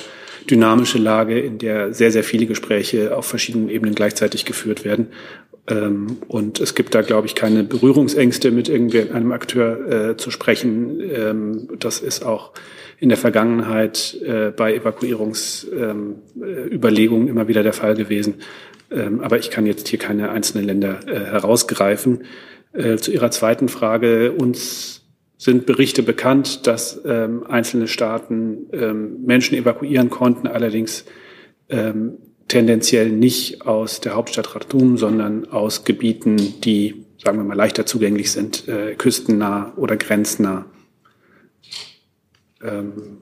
[0.50, 5.08] dynamische Lage, in der sehr, sehr viele Gespräche auf verschiedenen Ebenen gleichzeitig geführt werden.
[5.70, 11.00] Ähm, und es gibt da, glaube ich, keine Berührungsängste, mit irgendeinem Akteur äh, zu sprechen.
[11.00, 12.52] Ähm, das ist auch
[13.00, 18.36] in der Vergangenheit äh, bei Evakuierungsüberlegungen ähm, immer wieder der Fall gewesen.
[18.92, 22.24] Ähm, aber ich kann jetzt hier keine einzelnen Länder äh, herausgreifen.
[22.72, 24.32] Äh, zu Ihrer zweiten Frage.
[24.32, 25.02] Uns
[25.38, 31.06] sind Berichte bekannt, dass ähm, einzelne Staaten ähm, Menschen evakuieren konnten, allerdings
[31.70, 32.18] ähm,
[32.48, 38.32] tendenziell nicht aus der Hauptstadt Khartoum, sondern aus Gebieten, die, sagen wir mal, leichter zugänglich
[38.32, 40.66] sind, äh, küstennah oder grenznah.
[42.62, 43.20] Ähm,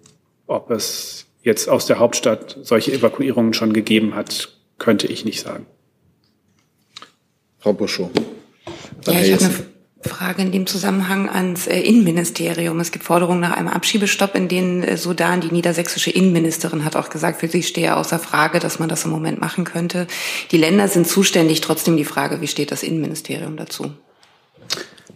[0.47, 5.65] ob es jetzt aus der Hauptstadt solche Evakuierungen schon gegeben hat, könnte ich nicht sagen.
[7.59, 8.09] Frau Buschow.
[9.05, 9.53] Ja, ich habe eine
[10.07, 12.79] Frage in dem Zusammenhang ans äh, Innenministerium.
[12.79, 15.41] Es gibt Forderungen nach einem Abschiebestopp in den äh, Sudan.
[15.41, 19.11] Die niedersächsische Innenministerin hat auch gesagt, für sie stehe außer Frage, dass man das im
[19.11, 20.07] Moment machen könnte.
[20.51, 21.61] Die Länder sind zuständig.
[21.61, 23.91] Trotzdem die Frage, wie steht das Innenministerium dazu?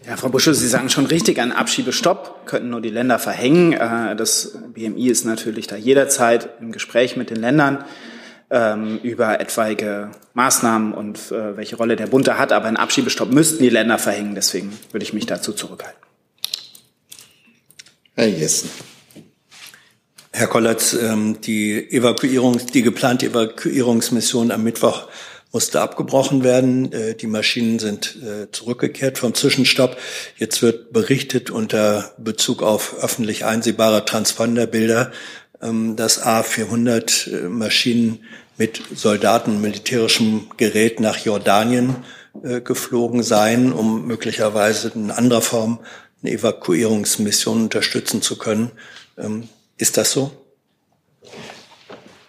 [0.08, 3.74] Ja, Frau Busche, Sie sagen schon richtig, einen Abschiebestopp könnten nur die Länder verhängen.
[3.74, 7.86] Äh, das BMI ist natürlich da jederzeit im Gespräch mit den Ländern
[8.52, 12.52] ähm, über etwaige Maßnahmen und äh, welche Rolle der Bund da hat.
[12.52, 14.36] Aber einen Abschiebestopp müssten die Länder verhängen.
[14.36, 16.00] Deswegen würde ich mich dazu zurückhalten.
[18.16, 18.70] Herr Jessen.
[20.34, 25.08] Herr Kollatz, ähm, die Evakuierung, die geplante Evakuierungsmission am Mittwoch
[25.52, 26.92] musste abgebrochen werden.
[26.92, 29.98] Äh, die Maschinen sind äh, zurückgekehrt vom Zwischenstopp.
[30.38, 35.12] Jetzt wird berichtet unter Bezug auf öffentlich einsehbare Transponderbilder,
[35.96, 38.20] dass A400 äh, Maschinen
[38.58, 41.96] mit Soldaten, militärischem Gerät nach Jordanien
[42.44, 45.80] äh, geflogen seien, um möglicherweise in anderer Form
[46.22, 48.72] eine Evakuierungsmission unterstützen zu können.
[49.18, 50.32] Ähm, ist das so?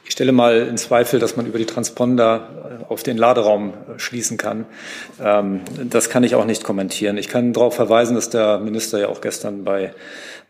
[0.04, 3.98] Ich stelle mal in Zweifel, dass man über die Transponder äh, auf den Laderaum äh,
[3.98, 4.66] schließen kann.
[5.22, 7.16] Ähm, das kann ich auch nicht kommentieren.
[7.18, 9.94] Ich kann darauf verweisen, dass der Minister ja auch gestern bei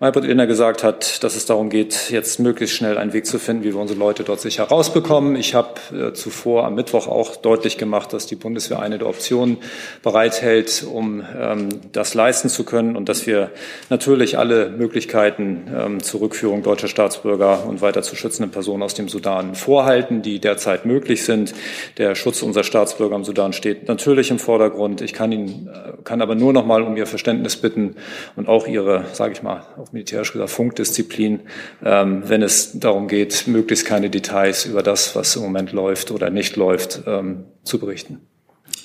[0.03, 3.62] Maybrit Illner gesagt hat, dass es darum geht, jetzt möglichst schnell einen Weg zu finden,
[3.62, 5.36] wie wir unsere Leute dort sicher rausbekommen.
[5.36, 9.59] Ich habe äh, zuvor am Mittwoch auch deutlich gemacht, dass die Bundeswehr eine der Optionen
[10.03, 13.50] bereithält, um ähm, das leisten zu können und dass wir
[13.90, 19.09] natürlich alle Möglichkeiten ähm, zur Rückführung deutscher Staatsbürger und weiter zu schützenden Personen aus dem
[19.09, 21.55] Sudan vorhalten, die derzeit möglich sind.
[21.99, 25.01] Der Schutz unserer Staatsbürger im Sudan steht natürlich im Vordergrund.
[25.01, 27.97] Ich kann Ihnen, äh, kann aber nur noch mal um Ihr Verständnis bitten
[28.36, 31.40] und auch Ihre, sage ich mal, auf militärisch gesagt Funkdisziplin,
[31.84, 36.30] ähm, wenn es darum geht, möglichst keine Details über das, was im Moment läuft oder
[36.30, 38.20] nicht läuft, ähm, zu berichten.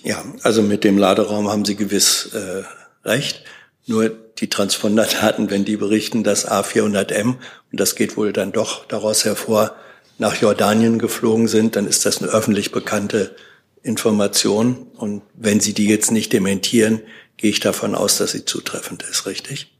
[0.03, 2.63] Ja, also mit dem Laderaum haben Sie gewiss äh,
[3.07, 3.43] recht.
[3.85, 7.35] Nur die Transponderdaten, wenn die berichten, dass A400M,
[7.71, 9.75] und das geht wohl dann doch daraus hervor,
[10.17, 13.35] nach Jordanien geflogen sind, dann ist das eine öffentlich bekannte
[13.83, 14.87] Information.
[14.97, 17.01] Und wenn Sie die jetzt nicht dementieren,
[17.37, 19.71] gehe ich davon aus, dass sie zutreffend ist, richtig?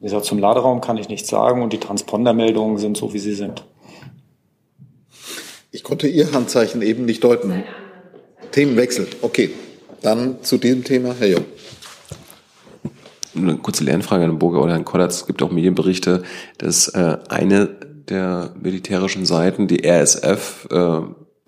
[0.00, 3.34] Wie gesagt, zum Laderaum kann ich nichts sagen und die Transpondermeldungen sind so, wie sie
[3.34, 3.64] sind.
[5.70, 7.62] Ich konnte Ihr Handzeichen eben nicht deuten.
[8.50, 9.06] Themenwechsel.
[9.22, 9.50] Okay.
[10.02, 11.44] Dann zu diesem Thema, Herr Jung.
[13.36, 15.16] Eine kurze Lernfrage an den Burger oder Herrn Kollatz.
[15.16, 16.24] Es gibt auch Medienberichte,
[16.58, 17.68] dass äh, eine
[18.10, 21.00] der militärischen Seiten, die RSF, äh,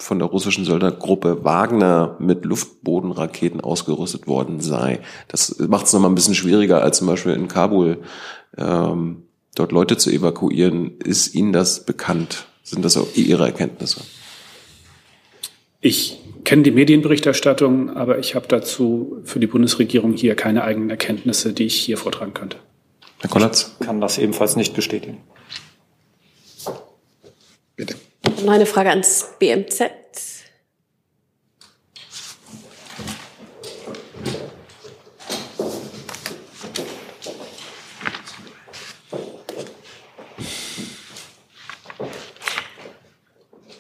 [0.03, 5.01] von der russischen Soldatgruppe Wagner mit Luftbodenraketen ausgerüstet worden sei.
[5.29, 7.99] Das macht es nochmal ein bisschen schwieriger als zum Beispiel in Kabul
[8.59, 9.23] ähm,
[9.55, 10.99] dort Leute zu evakuieren.
[10.99, 12.47] Ist Ihnen das bekannt?
[12.65, 14.01] Sind das auch Ihre Erkenntnisse?
[15.81, 21.53] Ich kenne die Medienberichterstattung, aber ich habe dazu für die Bundesregierung hier keine eigenen Erkenntnisse,
[21.53, 22.57] die ich hier vortragen könnte.
[23.21, 23.77] Herr Kollatz?
[23.81, 25.19] Ich kann das ebenfalls nicht bestätigen.
[27.83, 27.97] Bitte.
[28.45, 29.91] Noch Frage ans BMZ.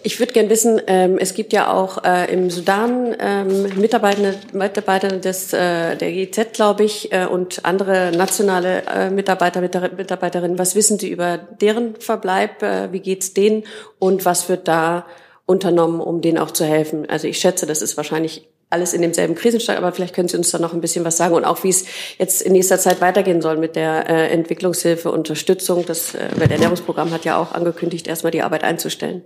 [0.05, 5.09] Ich würde gerne wissen, ähm, es gibt ja auch äh, im Sudan ähm, Mitarbeiter, Mitarbeiter
[5.18, 10.59] des, äh, der GIZ, glaube ich, äh, und andere nationale äh, Mitarbeiter, Mitarbeiterinnen.
[10.59, 12.62] Was wissen Sie über deren Verbleib?
[12.62, 13.62] Äh, wie geht's denen?
[14.00, 15.07] Und was wird da
[15.46, 17.09] unternommen, um denen auch zu helfen?
[17.09, 20.50] Also ich schätze, das ist wahrscheinlich alles in demselben Krisenstab, aber vielleicht können Sie uns
[20.50, 21.84] da noch ein bisschen was sagen und auch, wie es
[22.18, 25.84] jetzt in nächster Zeit weitergehen soll mit der äh, Entwicklungshilfe, Unterstützung.
[25.86, 29.22] Das äh, Welternährungsprogramm hat ja auch angekündigt, erstmal die Arbeit einzustellen.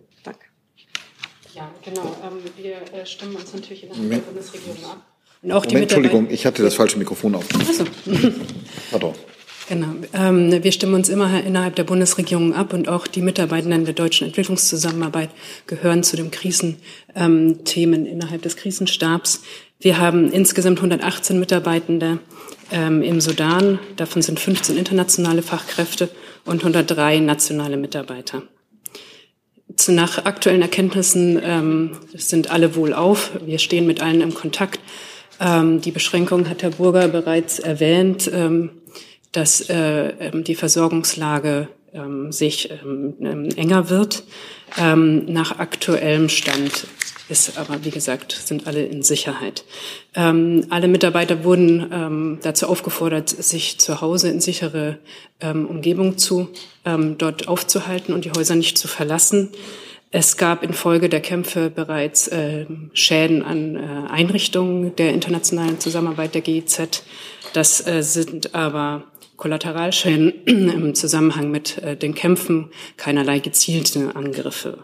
[1.56, 2.14] Ja, genau.
[2.22, 5.06] Ähm, wir äh, stimmen uns natürlich in der Bundesregierung ab.
[5.42, 7.46] Und auch die Moment, Entschuldigung, ich hatte das falsche Mikrofon auf.
[7.58, 7.84] Also.
[8.90, 9.14] Pardon.
[9.68, 9.86] Genau.
[10.12, 14.26] Ähm, wir stimmen uns immer innerhalb der Bundesregierung ab und auch die Mitarbeitenden der deutschen
[14.26, 15.30] Entwicklungszusammenarbeit
[15.66, 16.86] gehören zu den Krisenthemen
[17.16, 19.42] ähm, innerhalb des Krisenstabs.
[19.80, 22.18] Wir haben insgesamt 118 Mitarbeitende
[22.70, 23.78] ähm, im Sudan.
[23.96, 26.10] Davon sind 15 internationale Fachkräfte
[26.44, 28.42] und 103 nationale Mitarbeiter.
[29.76, 33.30] Zu nach aktuellen Erkenntnissen ähm, sind alle wohlauf.
[33.44, 34.80] Wir stehen mit allen im Kontakt.
[35.38, 38.30] Ähm, die Beschränkung hat Herr Burger bereits erwähnt.
[38.32, 38.70] Ähm,
[39.36, 44.24] dass äh, ähm, die Versorgungslage ähm, sich ähm, ähm, enger wird.
[44.78, 46.86] Ähm, nach aktuellem Stand
[47.28, 49.64] ist aber, wie gesagt, sind alle in Sicherheit.
[50.14, 54.98] Ähm, alle Mitarbeiter wurden ähm, dazu aufgefordert, sich zu Hause in sichere
[55.40, 56.48] ähm, Umgebung zu
[56.84, 59.50] ähm, dort aufzuhalten und die Häuser nicht zu verlassen.
[60.12, 66.42] Es gab infolge der Kämpfe bereits äh, Schäden an äh, Einrichtungen der internationalen Zusammenarbeit der
[66.42, 67.02] GIZ.
[67.52, 69.02] Das äh, sind aber
[69.36, 74.78] Kollateralschäden im Zusammenhang mit äh, den Kämpfen, keinerlei gezielte Angriffe.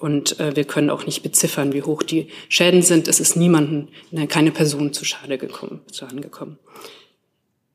[0.00, 3.08] Und äh, wir können auch nicht beziffern, wie hoch die Schäden sind.
[3.08, 6.58] Es ist niemanden, ne, keine Person zu Schade gekommen, zu angekommen.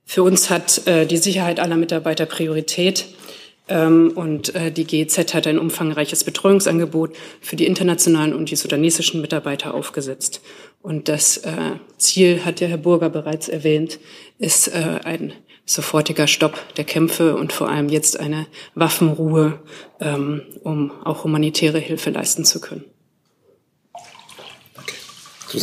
[0.06, 3.08] Für uns hat äh, die Sicherheit aller Mitarbeiter Priorität.
[3.68, 9.74] Ähm, und die GEZ hat ein umfangreiches Betreuungsangebot für die internationalen und die sudanesischen Mitarbeiter
[9.74, 10.42] aufgesetzt.
[10.82, 11.42] Und das
[11.98, 14.00] Ziel, hat ja Herr Burger bereits erwähnt,
[14.38, 15.34] ist ein
[15.70, 19.60] sofortiger Stopp der Kämpfe und vor allem jetzt eine Waffenruhe,
[20.00, 22.86] ähm, um auch humanitäre Hilfe leisten zu können.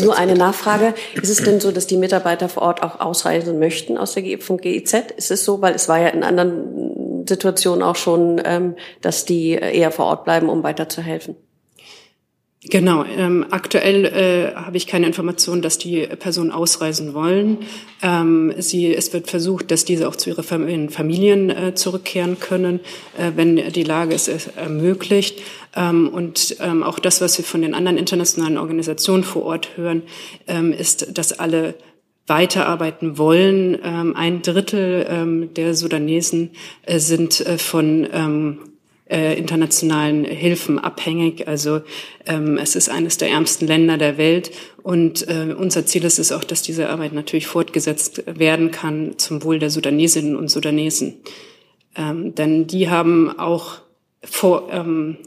[0.01, 0.95] Nur eine Nachfrage.
[1.15, 4.59] Ist es denn so, dass die Mitarbeiter vor Ort auch ausreisen möchten aus der vom
[4.59, 4.95] GIZ?
[5.17, 5.61] Ist es so?
[5.61, 10.25] Weil es war ja in anderen Situationen auch schon, ähm, dass die eher vor Ort
[10.25, 11.37] bleiben, um weiterzuhelfen.
[12.69, 13.05] Genau.
[13.05, 17.59] Ähm, aktuell äh, habe ich keine Information, dass die Personen ausreisen wollen.
[18.03, 22.81] Ähm, sie, es wird versucht, dass diese auch zu ihren Familien äh, zurückkehren können,
[23.17, 25.41] äh, wenn die Lage es ermöglicht.
[25.77, 30.03] Ähm, und ähm, auch das, was wir von den anderen internationalen Organisationen vor Ort hören,
[30.49, 31.75] ähm, ist, dass alle
[32.27, 33.79] weiterarbeiten wollen.
[33.85, 36.51] Ähm, ein Drittel ähm, der Sudanesen
[36.83, 38.59] äh, sind äh, von ähm,
[39.09, 41.47] äh, internationalen Hilfen abhängig.
[41.47, 41.83] Also
[42.27, 44.51] ähm, es ist eines der ärmsten Länder der Welt
[44.83, 49.43] und äh, unser Ziel ist es auch, dass diese Arbeit natürlich fortgesetzt werden kann zum
[49.43, 51.15] Wohl der Sudanesinnen und Sudanesen.
[51.97, 53.79] Ähm, denn die haben auch
[54.23, 55.19] vor, ähm,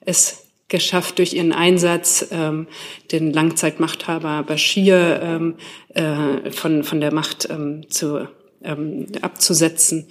[0.00, 2.66] es geschafft, durch ihren Einsatz ähm,
[3.10, 5.54] den Langzeitmachthaber Bashir ähm,
[5.94, 8.28] äh, von, von der Macht ähm, zu,
[8.62, 10.08] ähm, abzusetzen.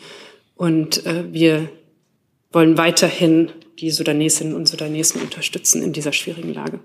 [0.55, 1.69] Und äh, wir
[2.57, 6.79] wollen weiterhin die Sudanesinnen und Sudanesen unterstützen in dieser schwierigen Lage.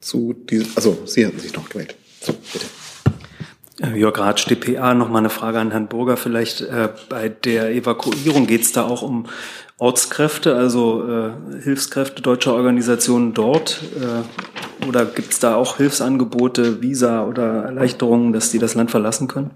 [0.00, 1.94] Zu diesem, also Sie hatten sich noch gewählt.
[2.22, 2.64] So, bitte.
[3.82, 6.16] Äh, Jörg Ratsch, DPA, noch mal eine Frage an Herrn Burger.
[6.16, 9.26] Vielleicht äh, bei der Evakuierung geht es da auch um
[9.76, 11.32] Ortskräfte, also äh,
[11.64, 13.82] Hilfskräfte deutscher Organisationen dort?
[14.00, 19.28] Äh, oder gibt es da auch Hilfsangebote, Visa oder Erleichterungen, dass die das Land verlassen
[19.28, 19.50] können?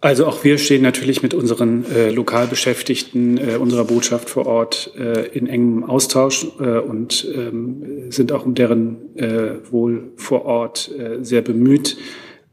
[0.00, 5.26] Also auch wir stehen natürlich mit unseren äh, Lokalbeschäftigten äh, unserer Botschaft vor Ort äh,
[5.36, 11.24] in engem Austausch äh, und ähm, sind auch um deren äh, Wohl vor Ort äh,
[11.24, 11.96] sehr bemüht.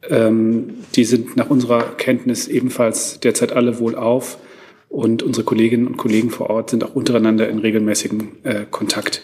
[0.09, 4.39] Ähm, die sind nach unserer Kenntnis ebenfalls derzeit alle wohlauf
[4.89, 8.31] und unsere Kolleginnen und Kollegen vor Ort sind auch untereinander in regelmäßigem
[8.71, 9.21] Kontakt.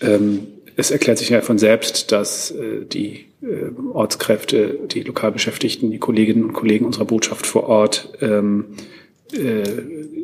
[0.00, 2.54] Ähm, es erklärt sich ja von selbst, dass
[2.92, 3.31] die
[3.92, 8.66] Ortskräfte, die Lokalbeschäftigten, die Kolleginnen und Kollegen unserer Botschaft vor Ort ähm,
[9.32, 9.62] äh,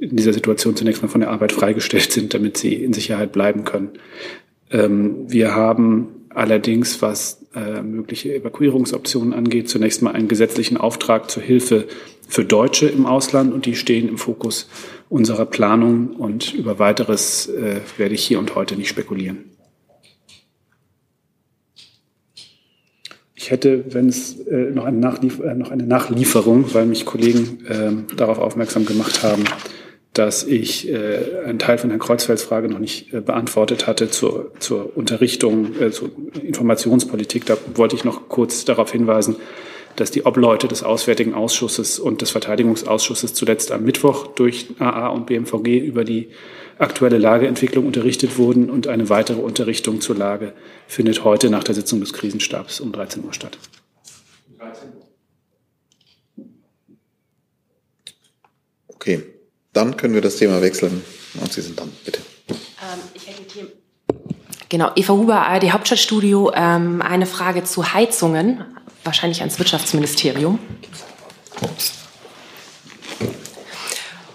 [0.00, 3.64] in dieser Situation zunächst mal von der Arbeit freigestellt sind, damit sie in Sicherheit bleiben
[3.64, 3.90] können.
[4.70, 11.42] Ähm, wir haben allerdings, was äh, mögliche Evakuierungsoptionen angeht, zunächst mal einen gesetzlichen Auftrag zur
[11.42, 11.86] Hilfe
[12.28, 14.68] für Deutsche im Ausland und die stehen im Fokus
[15.08, 19.57] unserer Planung und über weiteres äh, werde ich hier und heute nicht spekulieren.
[23.40, 28.16] Ich hätte, wenn es äh, noch, eine äh, noch, eine Nachlieferung, weil mich Kollegen äh,
[28.16, 29.44] darauf aufmerksam gemacht haben,
[30.12, 34.50] dass ich äh, einen Teil von Herrn Kreuzfelds Frage noch nicht äh, beantwortet hatte zur,
[34.58, 36.10] zur Unterrichtung, äh, zur
[36.42, 37.46] Informationspolitik.
[37.46, 39.36] Da wollte ich noch kurz darauf hinweisen,
[39.94, 45.26] dass die Obleute des Auswärtigen Ausschusses und des Verteidigungsausschusses zuletzt am Mittwoch durch AA und
[45.26, 46.30] BMVG über die
[46.78, 50.52] aktuelle Lageentwicklung unterrichtet wurden und eine weitere Unterrichtung zur Lage
[50.86, 53.58] findet heute nach der Sitzung des Krisenstabs um 13 Uhr statt.
[54.58, 56.46] 13 Uhr.
[58.88, 59.22] Okay,
[59.72, 61.02] dann können wir das Thema wechseln
[61.40, 62.20] und Sie sind dann, bitte.
[62.48, 62.56] Ähm,
[63.14, 63.68] ich hätte Thema
[64.68, 66.52] Genau, Eva Huber, ARD Hauptstadtstudio.
[66.54, 68.64] Ähm, eine Frage zu Heizungen
[69.02, 70.58] wahrscheinlich ans Wirtschaftsministerium.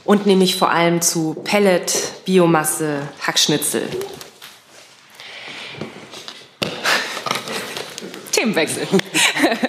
[0.06, 3.88] Und nämlich vor allem zu Pellet, Biomasse, Hackschnitzel.
[8.32, 8.88] Themenwechsel.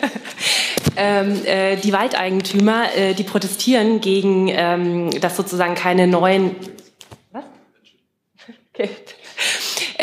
[0.97, 6.57] ähm, äh, die Waldeigentümer, äh, die protestieren gegen, ähm, dass sozusagen keine neuen.
[7.30, 7.45] Was?
[8.74, 8.91] Okay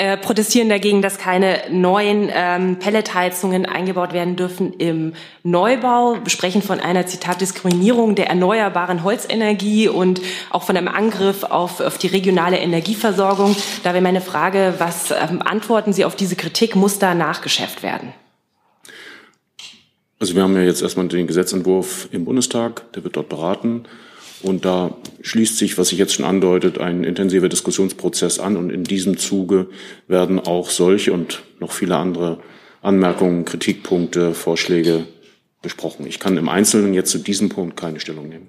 [0.01, 6.79] äh, protestieren dagegen, dass keine neuen ähm, Pelletheizungen eingebaut werden dürfen im Neubau, sprechen von
[6.79, 12.57] einer Zitat Diskriminierung der erneuerbaren Holzenergie und auch von einem Angriff auf, auf die regionale
[12.57, 13.55] Energieversorgung.
[13.83, 16.75] Da wäre meine Frage, was ähm, antworten Sie auf diese Kritik?
[16.75, 18.11] Muss da nachgeschärft werden?
[20.19, 23.83] Also wir haben ja jetzt erstmal den Gesetzentwurf im Bundestag, der wird dort beraten.
[24.43, 28.57] Und da schließt sich, was sich jetzt schon andeutet, ein intensiver Diskussionsprozess an.
[28.57, 29.67] Und in diesem Zuge
[30.07, 32.39] werden auch solche und noch viele andere
[32.81, 35.05] Anmerkungen, Kritikpunkte, Vorschläge
[35.61, 36.07] besprochen.
[36.07, 38.47] Ich kann im Einzelnen jetzt zu diesem Punkt keine Stellung nehmen.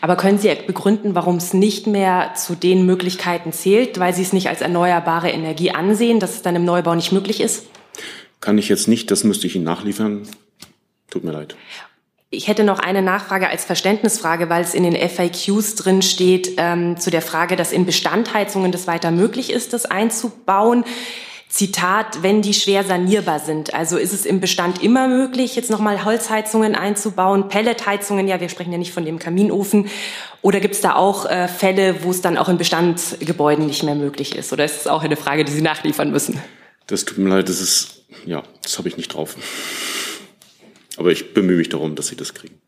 [0.00, 4.32] Aber können Sie begründen, warum es nicht mehr zu den Möglichkeiten zählt, weil Sie es
[4.32, 7.66] nicht als erneuerbare Energie ansehen, dass es dann im Neubau nicht möglich ist?
[8.40, 10.26] Kann ich jetzt nicht, das müsste ich Ihnen nachliefern.
[11.10, 11.56] Tut mir leid.
[12.30, 16.96] Ich hätte noch eine Nachfrage als Verständnisfrage, weil es in den FAQs drin steht, ähm,
[16.98, 20.84] zu der Frage, dass in Bestandheizungen das weiter möglich ist, das einzubauen.
[21.48, 23.72] Zitat, wenn die schwer sanierbar sind.
[23.72, 28.72] Also ist es im Bestand immer möglich, jetzt nochmal Holzheizungen einzubauen, Pelletheizungen, ja, wir sprechen
[28.72, 29.88] ja nicht von dem Kaminofen.
[30.42, 33.94] Oder gibt es da auch äh, Fälle, wo es dann auch in Bestandsgebäuden nicht mehr
[33.94, 34.52] möglich ist?
[34.52, 36.42] Oder ist es auch eine Frage, die Sie nachliefern müssen?
[36.88, 39.36] Das tut mir leid, das ist, ja, das habe ich nicht drauf.
[40.96, 42.58] Aber ich bemühe mich darum, dass Sie das kriegen.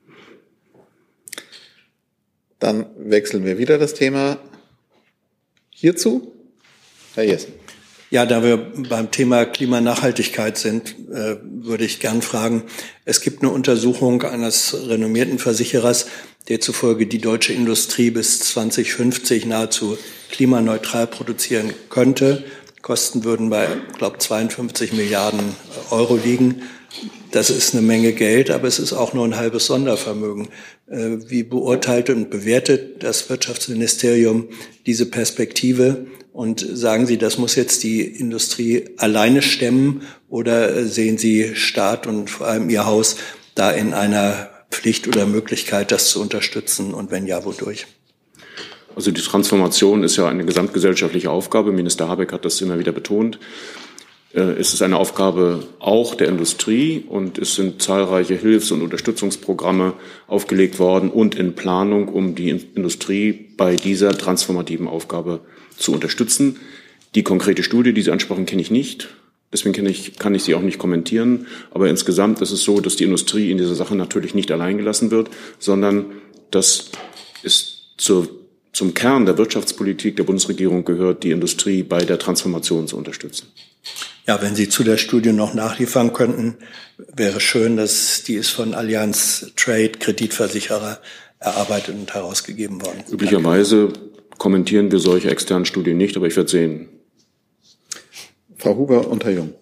[2.59, 4.39] Dann wechseln wir wieder das Thema
[5.71, 6.33] hierzu.
[7.15, 7.53] Herr Jessen.
[8.11, 8.57] Ja, da wir
[8.89, 12.63] beim Thema Klimanachhaltigkeit sind, äh, würde ich gern fragen,
[13.05, 16.07] es gibt eine Untersuchung eines renommierten Versicherers,
[16.49, 19.99] der zufolge die deutsche Industrie bis 2050 nahezu
[20.31, 22.45] klimaneutral produzieren könnte.
[22.81, 23.69] Kosten würden bei,
[23.99, 25.55] glaube 52 Milliarden
[25.91, 26.63] Euro liegen.
[27.31, 30.49] Das ist eine Menge Geld, aber es ist auch nur ein halbes Sondervermögen.
[30.91, 34.49] Äh, wie beurteilt und bewertet das Wirtschaftsministerium
[34.87, 36.07] diese Perspektive?
[36.33, 42.31] Und sagen Sie, das muss jetzt die Industrie alleine stemmen oder sehen Sie Staat und
[42.31, 43.17] vor allem Ihr Haus
[43.55, 46.95] da in einer Pflicht oder Möglichkeit, das zu unterstützen?
[46.95, 47.87] Und wenn ja, wodurch?
[48.97, 51.73] Also die Transformation ist ja eine gesamtgesellschaftliche Aufgabe.
[51.73, 53.39] Minister Habeck hat das immer wieder betont.
[54.39, 59.95] Äh, es ist eine Aufgabe auch der Industrie und es sind zahlreiche Hilfs- und Unterstützungsprogramme
[60.27, 65.41] aufgelegt worden und in Planung, um die Industrie bei dieser transformativen Aufgabe
[65.77, 66.59] zu unterstützen.
[67.15, 69.09] Die konkrete Studie, die Sie ansprachen, kenne ich nicht.
[69.51, 71.47] Deswegen kann ich, kann ich sie auch nicht kommentieren.
[71.71, 75.11] Aber insgesamt ist es so, dass die Industrie in dieser Sache natürlich nicht allein gelassen
[75.11, 76.05] wird, sondern
[76.51, 76.91] dass
[77.43, 78.29] es zur,
[78.75, 83.47] zum Kern der Wirtschaftspolitik der Bundesregierung gehört, die Industrie bei der Transformation zu unterstützen.
[84.29, 86.59] Ja, wenn Sie zu der Studie noch nachliefern könnten,
[86.99, 90.99] wäre schön, dass die ist von Allianz Trade Kreditversicherer
[91.39, 93.05] erarbeitet und herausgegeben worden.
[93.11, 93.91] Üblicherweise
[94.37, 96.91] kommentieren wir solche externen Studien nicht, aber ich werde sehen.
[98.59, 99.55] Frau Huber und Herr Jung.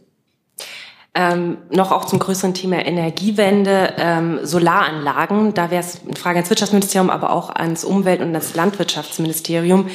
[1.14, 5.54] Ähm, noch auch zum größeren Thema Energiewende, ähm, Solaranlagen.
[5.54, 9.88] Da wäre es eine Frage ans Wirtschaftsministerium, aber auch ans Umwelt- und ans Landwirtschaftsministerium.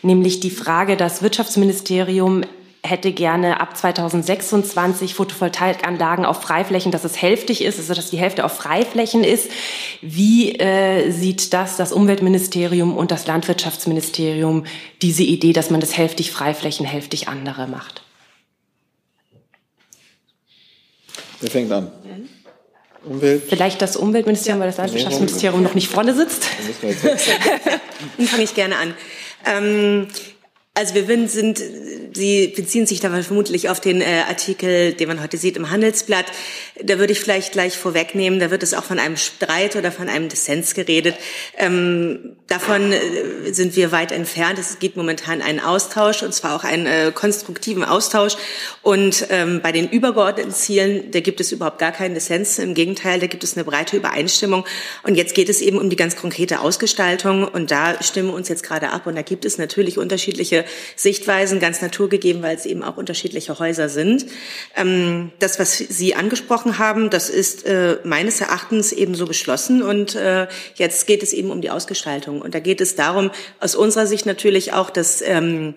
[0.00, 2.44] Nämlich die Frage, das Wirtschaftsministerium
[2.84, 8.44] hätte gerne ab 2026 Photovoltaikanlagen auf Freiflächen, dass es hälftig ist, also dass die Hälfte
[8.44, 9.50] auf Freiflächen ist.
[10.02, 14.66] Wie äh, sieht das das Umweltministerium und das Landwirtschaftsministerium
[15.00, 18.02] diese Idee, dass man das hälftig Freiflächen, hälftig andere macht?
[21.40, 21.90] Wer fängt an?
[23.02, 23.44] Umwelt.
[23.48, 26.46] Vielleicht das Umweltministerium, weil das Landwirtschaftsministerium noch nicht vorne sitzt.
[28.16, 28.94] Dann fange ich gerne an.
[29.46, 30.08] Ähm,
[30.76, 31.62] Also wir sind,
[32.16, 36.26] Sie beziehen sich da vermutlich auf den äh, Artikel, den man heute sieht im Handelsblatt.
[36.82, 40.08] Da würde ich vielleicht gleich vorwegnehmen, da wird es auch von einem Streit oder von
[40.08, 41.14] einem Dissens geredet.
[41.58, 44.58] Ähm, davon äh, sind wir weit entfernt.
[44.58, 48.34] Es gibt momentan einen Austausch und zwar auch einen äh, konstruktiven Austausch.
[48.82, 52.58] Und ähm, bei den übergeordneten Zielen, da gibt es überhaupt gar keinen Dissens.
[52.58, 54.64] Im Gegenteil, da gibt es eine breite Übereinstimmung.
[55.04, 57.46] Und jetzt geht es eben um die ganz konkrete Ausgestaltung.
[57.46, 59.06] Und da stimmen wir uns jetzt gerade ab.
[59.06, 60.63] Und da gibt es natürlich unterschiedliche
[60.96, 64.26] Sichtweisen, ganz naturgegeben, weil es eben auch unterschiedliche Häuser sind.
[64.76, 69.82] Ähm, das, was Sie angesprochen haben, das ist äh, meines Erachtens eben so beschlossen.
[69.82, 70.46] Und äh,
[70.76, 72.40] jetzt geht es eben um die Ausgestaltung.
[72.40, 75.74] Und da geht es darum, aus unserer Sicht natürlich auch, dass ähm,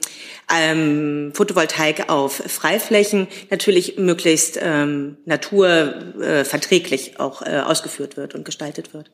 [0.54, 9.12] ähm, Photovoltaik auf Freiflächen natürlich möglichst ähm, naturverträglich auch äh, ausgeführt wird und gestaltet wird.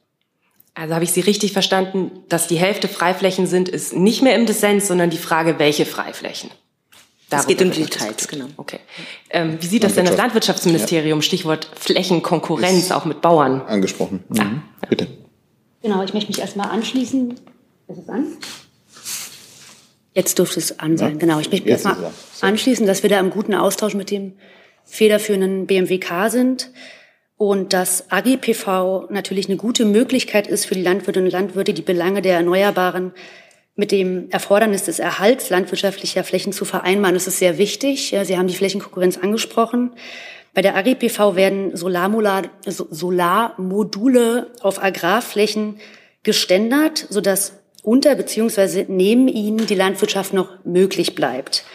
[0.76, 4.46] Also habe ich Sie richtig verstanden, dass die Hälfte Freiflächen sind, ist nicht mehr im
[4.46, 6.50] Dissens, sondern die Frage, welche Freiflächen?
[7.30, 8.46] es geht um die Details, genau.
[8.58, 8.80] Okay.
[9.32, 13.62] Ähm, wie sieht das denn das Landwirtschaftsministerium, Stichwort Flächenkonkurrenz, auch mit Bauern?
[13.62, 14.24] Angesprochen.
[14.30, 14.36] Mhm.
[14.36, 14.52] Ja.
[14.88, 15.08] Bitte.
[15.82, 17.32] Genau, ich möchte mich erstmal anschließen.
[17.88, 18.28] Ist es an?
[20.14, 21.18] Jetzt dürfte es an sein, ja.
[21.18, 21.40] genau.
[21.40, 22.12] Ich möchte mich erstmal
[22.42, 24.34] anschließen, dass wir da im guten Austausch mit dem
[24.86, 26.70] federführenden BMWK sind
[27.50, 32.22] und dass AGPV natürlich eine gute Möglichkeit ist für die Landwirtinnen und Landwirte, die Belange
[32.22, 33.12] der Erneuerbaren
[33.76, 37.16] mit dem Erfordernis des Erhalts landwirtschaftlicher Flächen zu vereinbaren.
[37.16, 38.16] Das ist sehr wichtig.
[38.24, 39.92] Sie haben die Flächenkonkurrenz angesprochen.
[40.54, 43.28] Bei der AGPV werden Solarmodule
[44.62, 45.82] auf Agrarflächen
[46.24, 51.66] geständert, sodass unter beziehungsweise neben ihnen die Landwirtschaft noch möglich bleibt,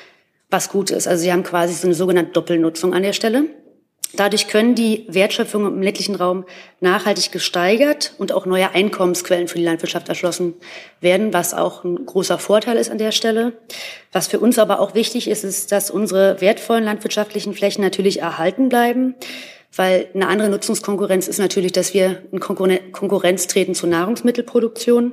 [0.48, 1.06] was gut ist.
[1.06, 3.44] Also Sie haben quasi so eine sogenannte Doppelnutzung an der Stelle.
[4.14, 6.46] Dadurch können die Wertschöpfung im ländlichen Raum
[6.80, 10.54] nachhaltig gesteigert und auch neue Einkommensquellen für die Landwirtschaft erschlossen
[11.00, 13.52] werden, was auch ein großer Vorteil ist an der Stelle.
[14.11, 18.70] Was für uns aber auch wichtig ist, ist, dass unsere wertvollen landwirtschaftlichen Flächen natürlich erhalten
[18.70, 19.14] bleiben,
[19.76, 25.12] weil eine andere Nutzungskonkurrenz ist natürlich, dass wir in Konkurrenz treten zur Nahrungsmittelproduktion.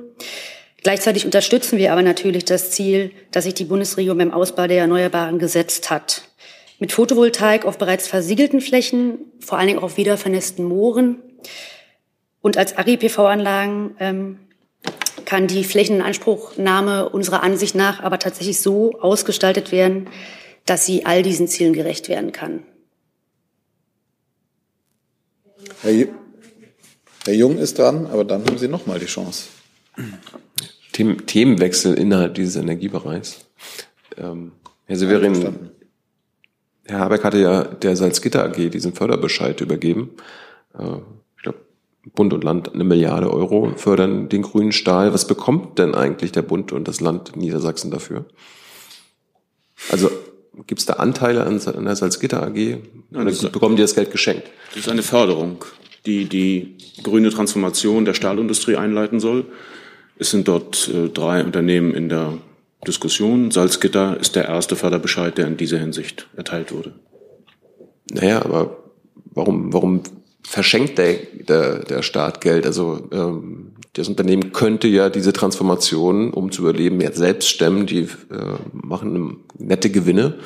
[0.82, 5.38] Gleichzeitig unterstützen wir aber natürlich das Ziel, das sich die Bundesregierung beim Ausbau der Erneuerbaren
[5.38, 6.22] gesetzt hat
[6.78, 11.22] mit Photovoltaik auf bereits versiegelten Flächen, vor allen Dingen auch auf wiedervernässten Mooren.
[12.42, 14.38] Und als Agri-PV-Anlagen ähm,
[15.24, 20.08] kann die Flächenanspruchnahme unserer Ansicht nach aber tatsächlich so ausgestaltet werden,
[20.64, 22.62] dass sie all diesen Zielen gerecht werden kann.
[25.82, 26.06] Herr,
[27.24, 29.48] Herr Jung ist dran, aber dann haben Sie noch mal die Chance.
[30.92, 33.46] Themenwechsel innerhalb dieses Energiebereichs.
[34.16, 34.52] Ähm,
[34.86, 35.70] Herr Severin,
[36.88, 40.10] Herr Habeck hatte ja der Salzgitter AG diesen Förderbescheid übergeben.
[40.78, 40.98] Äh,
[41.36, 41.58] ich glaube,
[42.14, 45.12] Bund und Land eine Milliarde Euro fördern den grünen Stahl.
[45.12, 48.26] Was bekommt denn eigentlich der Bund und das Land Niedersachsen dafür?
[49.90, 50.10] Also
[50.66, 52.78] gibt es da Anteile an, der Salzgitter AG?
[53.12, 54.44] Oder bekommen die das Geld geschenkt?
[54.70, 55.64] Das ist eine Förderung,
[56.06, 59.44] die die grüne Transformation der Stahlindustrie einleiten soll.
[60.18, 62.38] Es sind dort äh, drei Unternehmen in der
[62.86, 63.50] Diskussion.
[63.50, 66.94] Salzgitter ist der erste Förderbescheid, der in dieser Hinsicht erteilt wurde.
[68.10, 68.84] Naja, aber
[69.34, 70.02] warum, warum
[70.42, 71.18] verschenkt der,
[71.48, 72.66] der, der Staat Geld?
[72.66, 77.86] Also ähm, das Unternehmen könnte ja diese Transformation, um zu überleben, jetzt selbst stemmen.
[77.86, 78.08] Die äh,
[78.72, 80.38] machen nette Gewinne,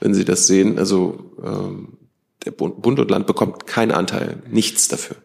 [0.00, 0.78] wenn sie das sehen.
[0.78, 1.98] Also ähm,
[2.44, 5.16] der Bund, Bund und Land bekommt keinen Anteil, nichts dafür.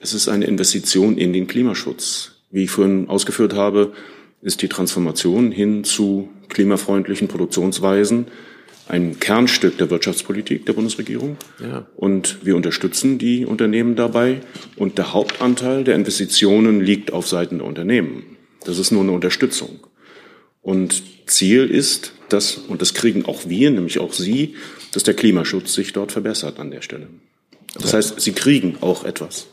[0.00, 2.32] Es ist eine Investition in den Klimaschutz.
[2.50, 3.92] Wie ich vorhin ausgeführt habe,
[4.42, 8.26] ist die Transformation hin zu klimafreundlichen Produktionsweisen
[8.88, 11.36] ein Kernstück der Wirtschaftspolitik der Bundesregierung.
[11.60, 11.86] Ja.
[11.94, 14.40] Und wir unterstützen die Unternehmen dabei.
[14.76, 18.36] Und der Hauptanteil der Investitionen liegt auf Seiten der Unternehmen.
[18.64, 19.80] Das ist nur eine Unterstützung.
[20.62, 24.56] Und Ziel ist, dass, und das kriegen auch wir, nämlich auch Sie,
[24.92, 27.08] dass der Klimaschutz sich dort verbessert an der Stelle.
[27.74, 29.48] Das heißt, Sie kriegen auch etwas.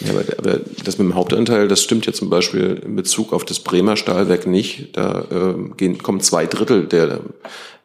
[0.00, 3.44] Ja, aber, aber das mit dem Hauptanteil, das stimmt ja zum Beispiel in Bezug auf
[3.44, 4.96] das Bremer Stahlwerk nicht.
[4.96, 7.20] Da äh, gehen, kommen zwei Drittel der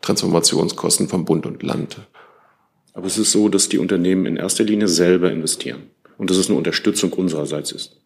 [0.02, 1.98] Transformationskosten vom Bund und Land.
[2.94, 5.84] Aber es ist so, dass die Unternehmen in erster Linie selber investieren
[6.18, 7.98] und dass es eine Unterstützung unsererseits ist.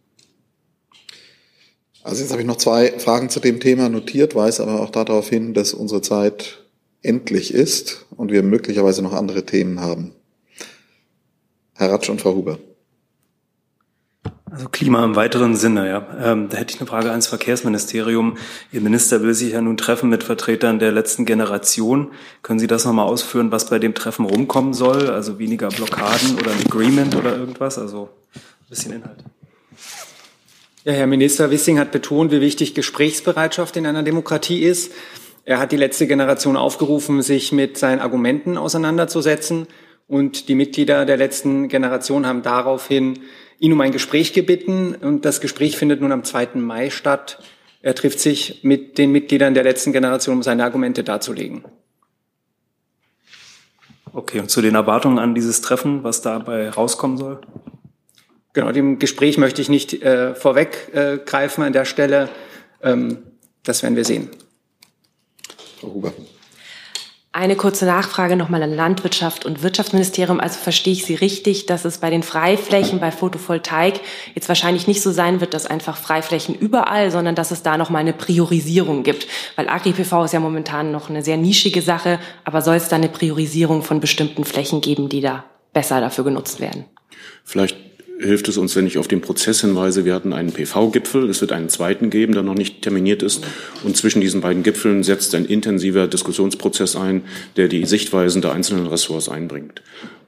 [2.03, 5.27] Also jetzt habe ich noch zwei Fragen zu dem Thema notiert, weise aber auch darauf
[5.27, 6.63] hin, dass unsere Zeit
[7.01, 10.11] endlich ist und wir möglicherweise noch andere Themen haben.
[11.73, 12.59] Herr Ratsch und Frau Huber.
[14.51, 16.07] Also Klima im weiteren Sinne, ja.
[16.21, 18.37] Ähm, da hätte ich eine Frage ans Verkehrsministerium.
[18.71, 22.11] Ihr Minister will sich ja nun treffen mit Vertretern der letzten Generation.
[22.43, 25.09] Können Sie das nochmal ausführen, was bei dem Treffen rumkommen soll?
[25.09, 27.79] Also weniger Blockaden oder ein Agreement oder irgendwas?
[27.79, 29.17] Also ein bisschen Inhalt.
[30.83, 34.91] Ja, Herr Minister Wissing hat betont, wie wichtig Gesprächsbereitschaft in einer Demokratie ist.
[35.43, 39.65] Er hat die letzte Generation aufgerufen, sich mit seinen Argumenten auseinanderzusetzen.
[40.07, 43.19] Und die Mitglieder der letzten Generation haben daraufhin
[43.59, 44.95] ihn um ein Gespräch gebeten.
[44.95, 46.49] Und das Gespräch findet nun am 2.
[46.55, 47.39] Mai statt.
[47.81, 51.63] Er trifft sich mit den Mitgliedern der letzten Generation, um seine Argumente darzulegen.
[54.13, 57.41] Okay, und zu den Erwartungen an dieses Treffen, was dabei rauskommen soll?
[58.53, 62.29] Genau, dem Gespräch möchte ich nicht äh, vorweggreifen äh, an der Stelle.
[62.81, 63.17] Ähm,
[63.63, 64.29] das werden wir sehen.
[65.81, 66.13] Frau Huber.
[67.37, 70.39] Eine kurze Nachfrage nochmal an Landwirtschaft und Wirtschaftsministerium.
[70.39, 73.99] Also verstehe ich Sie richtig, dass es bei den Freiflächen bei Photovoltaik
[74.35, 77.99] jetzt wahrscheinlich nicht so sein wird, dass einfach Freiflächen überall, sondern dass es da nochmal
[77.99, 79.27] eine Priorisierung gibt.
[79.57, 83.09] Weil Agri-PV ist ja momentan noch eine sehr nischige Sache, aber soll es da eine
[83.09, 86.85] Priorisierung von bestimmten Flächen geben, die da besser dafür genutzt werden?
[87.43, 87.75] Vielleicht
[88.19, 90.05] hilft es uns, wenn ich auf den Prozess hinweise.
[90.05, 93.43] Wir hatten einen PV-Gipfel, es wird einen zweiten geben, der noch nicht terminiert ist.
[93.83, 97.23] Und zwischen diesen beiden Gipfeln setzt ein intensiver Diskussionsprozess ein,
[97.57, 99.81] der die Sichtweisen der einzelnen Ressorts einbringt.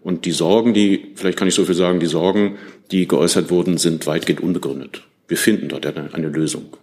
[0.04, 2.58] Und die Sorgen, die, vielleicht kann ich so viel sagen, die Sorgen,
[2.92, 5.04] die geäußert wurden, sind weitgehend unbegründet.
[5.28, 6.78] Wir finden dort eine, eine Lösung.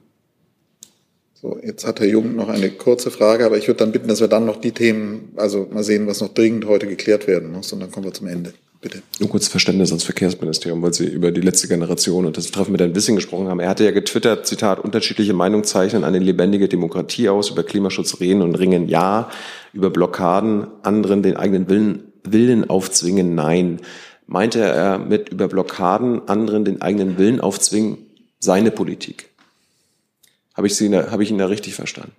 [1.45, 4.23] So, jetzt hat Herr Jung noch eine kurze Frage, aber ich würde dann bitten, dass
[4.23, 7.71] wir dann noch die Themen, also mal sehen, was noch dringend heute geklärt werden muss,
[7.71, 8.55] und dann kommen wir zum Ende.
[8.81, 9.03] Bitte.
[9.21, 12.81] Nur kurz Verständnis ans Verkehrsministerium, weil Sie über die letzte Generation und das Treffen mit
[12.81, 13.61] Herrn Wissing gesprochen haben.
[13.61, 18.41] Er hatte ja getwittert, Zitat, unterschiedliche Meinungen zeichnen eine lebendige Demokratie aus, über Klimaschutz reden
[18.41, 19.29] und ringen ja,
[19.75, 23.83] über Blockaden anderen den eigenen Willen, Willen aufzwingen nein.
[24.27, 27.99] Meinte er mit über Blockaden anderen den eigenen Willen aufzwingen
[28.41, 29.34] seine Politik?
[30.55, 32.13] Habe ich, Sie, habe ich ihn da richtig verstanden?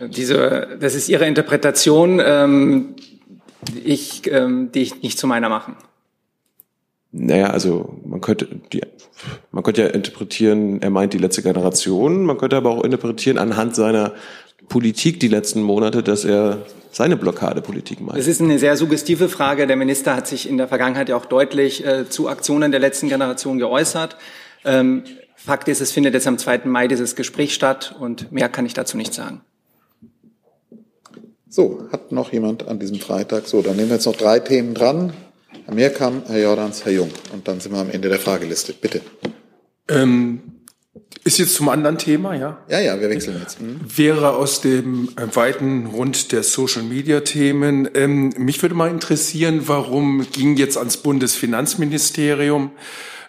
[0.00, 2.96] Diese, das ist Ihre Interpretation, ähm,
[3.84, 5.76] ich, ähm, die ich nicht zu meiner machen.
[7.12, 8.80] Naja, also man könnte die,
[9.50, 13.76] man könnte ja interpretieren, er meint die letzte Generation, man könnte aber auch interpretieren anhand
[13.76, 14.14] seiner
[14.68, 18.18] Politik die letzten Monate, dass er seine Blockadepolitik meint.
[18.18, 19.66] Es ist eine sehr suggestive Frage.
[19.66, 23.08] Der Minister hat sich in der Vergangenheit ja auch deutlich äh, zu Aktionen der letzten
[23.08, 24.16] Generation geäußert.
[24.64, 25.04] Ähm,
[25.44, 26.62] Fakt ist, es findet jetzt am 2.
[26.66, 29.40] Mai dieses Gespräch statt und mehr kann ich dazu nicht sagen.
[31.48, 33.46] So, hat noch jemand an diesem Freitag?
[33.46, 35.12] So, dann nehmen wir jetzt noch drei Themen dran.
[35.66, 37.10] Herr Meerkamp, Herr Jordans, Herr Jung.
[37.32, 38.72] Und dann sind wir am Ende der Frageliste.
[38.72, 39.00] Bitte.
[39.88, 40.40] Ähm,
[41.24, 42.58] ist jetzt zum anderen Thema, ja?
[42.68, 43.60] Ja, ja, wir wechseln jetzt.
[43.60, 43.80] Mhm.
[43.96, 47.90] Wäre aus dem äh, weiten Rund der Social-Media-Themen.
[47.94, 52.70] Ähm, mich würde mal interessieren, warum ging jetzt ans Bundesfinanzministerium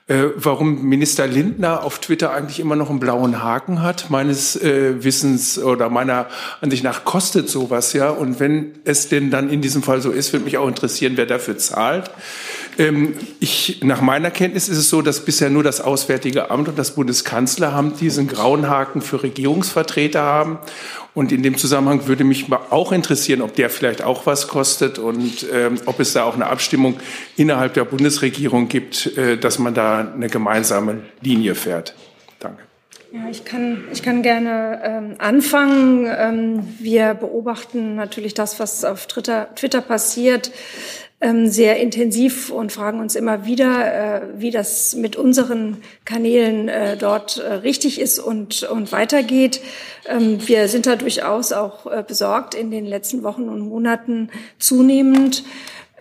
[0.08, 4.10] äh, warum Minister Lindner auf Twitter eigentlich immer noch einen blauen Haken hat.
[4.10, 6.28] Meines äh, Wissens oder meiner
[6.60, 8.10] Ansicht nach kostet sowas ja.
[8.10, 11.26] Und wenn es denn dann in diesem Fall so ist, würde mich auch interessieren, wer
[11.26, 12.12] dafür zahlt.
[12.78, 16.80] Ähm, ich, nach meiner Kenntnis ist es so, dass bisher nur das Auswärtige Amt und
[16.80, 20.60] das Bundeskanzleramt diesen grauen Haken für Regierungsvertreter haben.
[21.14, 25.46] Und in dem Zusammenhang würde mich auch interessieren, ob der vielleicht auch was kostet und
[25.54, 26.96] ähm, ob es da auch eine Abstimmung
[27.38, 31.94] innerhalb der Bundesregierung gibt, äh, dass man da eine gemeinsame Linie fährt.
[32.40, 32.64] Danke.
[33.12, 36.08] Ja, ich kann, ich kann gerne ähm, anfangen.
[36.08, 40.52] Ähm, wir beobachten natürlich das, was auf Twitter, Twitter passiert
[41.46, 47.38] sehr intensiv und fragen uns immer wieder, äh, wie das mit unseren Kanälen äh, dort
[47.38, 49.62] äh, richtig ist und, und weitergeht.
[50.06, 55.44] Ähm, wir sind da durchaus auch besorgt in den letzten Wochen und Monaten zunehmend.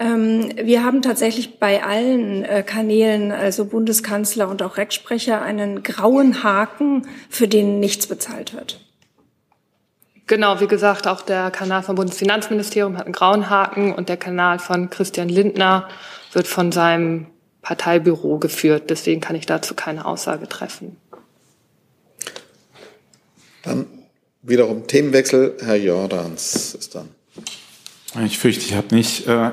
[0.01, 7.07] Ähm, wir haben tatsächlich bei allen Kanälen, also Bundeskanzler und auch Rechtsprecher, einen grauen Haken,
[7.31, 8.81] für den nichts bezahlt wird.
[10.27, 14.59] Genau, wie gesagt, auch der Kanal vom Bundesfinanzministerium hat einen grauen Haken und der Kanal
[14.59, 15.89] von Christian Lindner
[16.33, 17.27] wird von seinem
[17.61, 18.91] Parteibüro geführt.
[18.91, 20.97] Deswegen kann ich dazu keine Aussage treffen.
[23.63, 23.87] Dann
[24.43, 25.57] wiederum Themenwechsel.
[25.61, 27.09] Herr Jordans ist dann.
[28.25, 29.51] Ich fürchte, ich habe nicht äh,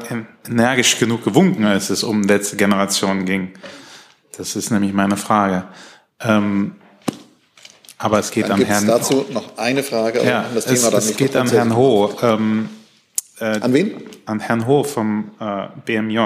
[0.47, 3.53] energisch genug gewunken, als es um letzte Generation ging.
[4.35, 5.67] Das ist nämlich meine Frage.
[6.19, 6.75] Ähm,
[7.99, 8.87] aber es geht dann an Herrn.
[8.87, 10.23] dazu noch eine Frage.
[10.23, 12.11] Ja, das Thema es, dann es geht an Herrn Ho.
[12.21, 12.69] Ähm,
[13.39, 14.01] äh, an wen?
[14.25, 16.19] An Herrn Ho vom äh, BMJ.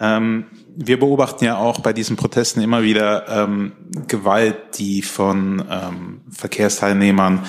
[0.00, 3.72] Ähm, wir beobachten ja auch bei diesen Protesten immer wieder ähm,
[4.08, 7.44] Gewalt, die von ähm, Verkehrsteilnehmern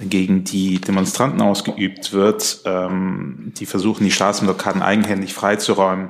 [0.00, 2.62] gegen die Demonstranten ausgeübt wird.
[2.64, 6.08] Ähm, die versuchen, die Straßenblockaden eigenhändig freizuräumen.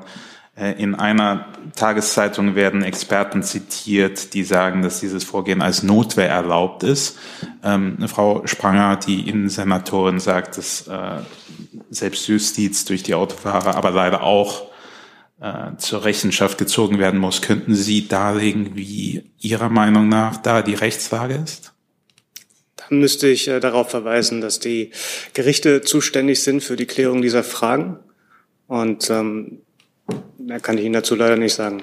[0.56, 6.82] Äh, in einer Tageszeitung werden Experten zitiert, die sagen, dass dieses Vorgehen als Notwehr erlaubt
[6.82, 7.18] ist.
[7.62, 11.20] Ähm, Frau Spranger, die Innensenatorin, sagt, dass äh,
[11.90, 14.70] Selbstjustiz durch die Autofahrer aber leider auch
[15.40, 17.42] äh, zur Rechenschaft gezogen werden muss.
[17.42, 21.72] Könnten Sie darlegen, wie Ihrer Meinung nach da die Rechtslage ist?
[22.76, 24.92] Dann müsste ich äh, darauf verweisen, dass die
[25.34, 27.98] Gerichte zuständig sind für die Klärung dieser Fragen.
[28.68, 29.60] Und ähm,
[30.46, 31.82] mehr kann ich Ihnen dazu leider nicht sagen.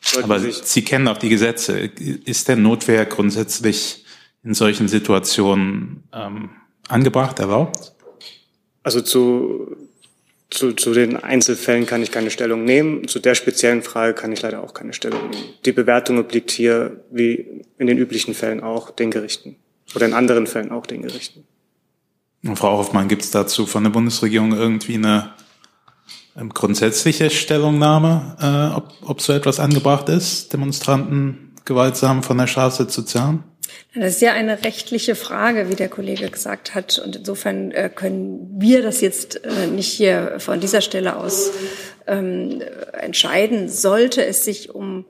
[0.00, 1.78] Sollten Aber Sie kennen auch die Gesetze.
[1.78, 4.04] Ist denn Notwehr grundsätzlich
[4.42, 6.50] in solchen Situationen ähm,
[6.88, 7.92] angebracht, erlaubt?
[8.82, 9.76] Also zu,
[10.50, 13.06] zu, zu den Einzelfällen kann ich keine Stellung nehmen.
[13.06, 15.44] Zu der speziellen Frage kann ich leider auch keine Stellung nehmen.
[15.64, 19.56] Die Bewertung obliegt hier, wie in den üblichen Fällen auch, den Gerichten.
[19.94, 21.44] Oder in anderen Fällen auch den Gerichten.
[22.44, 25.32] Und Frau Hoffmann, gibt es dazu von der Bundesregierung irgendwie eine
[26.54, 33.02] grundsätzliche Stellungnahme, äh, ob, ob so etwas angebracht ist, Demonstranten gewaltsam von der Straße zu
[33.02, 33.44] zerren?
[33.94, 36.98] Das ist ja eine rechtliche Frage, wie der Kollege gesagt hat.
[36.98, 41.50] Und insofern äh, können wir das jetzt äh, nicht hier von dieser Stelle aus
[42.06, 42.62] ähm,
[42.92, 43.68] entscheiden.
[43.68, 45.04] Sollte es sich um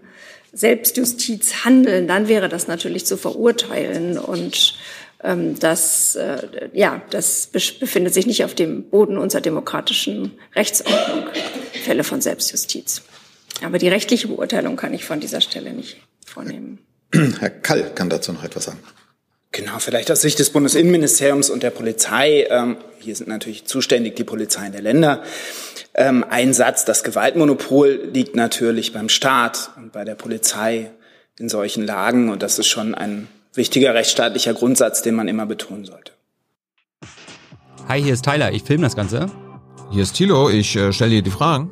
[0.52, 4.18] Selbstjustiz handeln, dann wäre das natürlich zu verurteilen.
[4.18, 4.76] Und ähm,
[5.22, 11.26] das, äh, ja, das befindet sich nicht auf dem Boden unserer demokratischen Rechtsordnung,
[11.84, 13.02] Fälle von Selbstjustiz.
[13.64, 16.78] Aber die rechtliche Beurteilung kann ich von dieser Stelle nicht vornehmen.
[17.40, 18.78] Herr Kall kann dazu noch etwas sagen.
[19.52, 22.46] Genau, vielleicht aus Sicht des Bundesinnenministeriums und der Polizei.
[22.48, 25.22] Ähm, hier sind natürlich zuständig die Polizeien der Länder.
[25.94, 30.90] Ähm, ein Satz, das Gewaltmonopol liegt natürlich beim Staat und bei der Polizei
[31.38, 32.30] in solchen Lagen.
[32.30, 36.12] Und das ist schon ein wichtiger rechtsstaatlicher Grundsatz, den man immer betonen sollte.
[37.88, 39.30] Hi, hier ist Tyler, ich filme das Ganze.
[39.90, 41.70] Hier ist Thilo, ich äh, stelle dir die Fragen.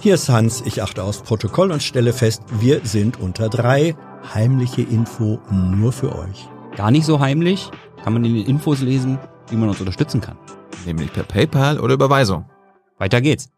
[0.00, 3.94] Hier ist Hans, ich achte aufs Protokoll und stelle fest, wir sind unter drei.
[4.34, 6.48] Heimliche Info nur für euch.
[6.76, 7.70] Gar nicht so heimlich,
[8.02, 9.18] kann man in den Infos lesen,
[9.50, 10.38] wie man uns unterstützen kann.
[10.86, 12.48] Nämlich per PayPal oder Überweisung.
[12.98, 13.48] Weiter geht's.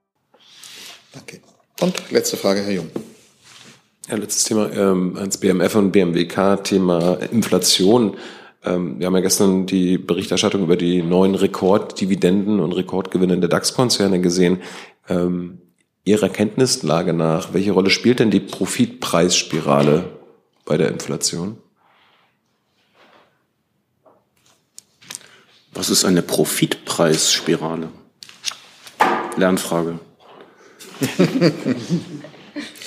[1.12, 1.40] Danke.
[1.80, 2.90] Und letzte Frage, Herr Jung.
[4.08, 8.18] Ja, letztes Thema ähm, ans BMF und BMWK, Thema Inflation.
[8.62, 14.20] Ähm, wir haben ja gestern die Berichterstattung über die neuen Rekorddividenden und Rekordgewinne der DAX-Konzerne
[14.20, 14.60] gesehen.
[15.08, 15.58] Ähm,
[16.04, 20.04] Ihrer Kenntnislage nach, welche Rolle spielt denn die Profitpreisspirale
[20.66, 21.56] bei der Inflation?
[25.72, 27.88] Was ist eine Profitpreisspirale?
[29.38, 29.98] Lernfrage.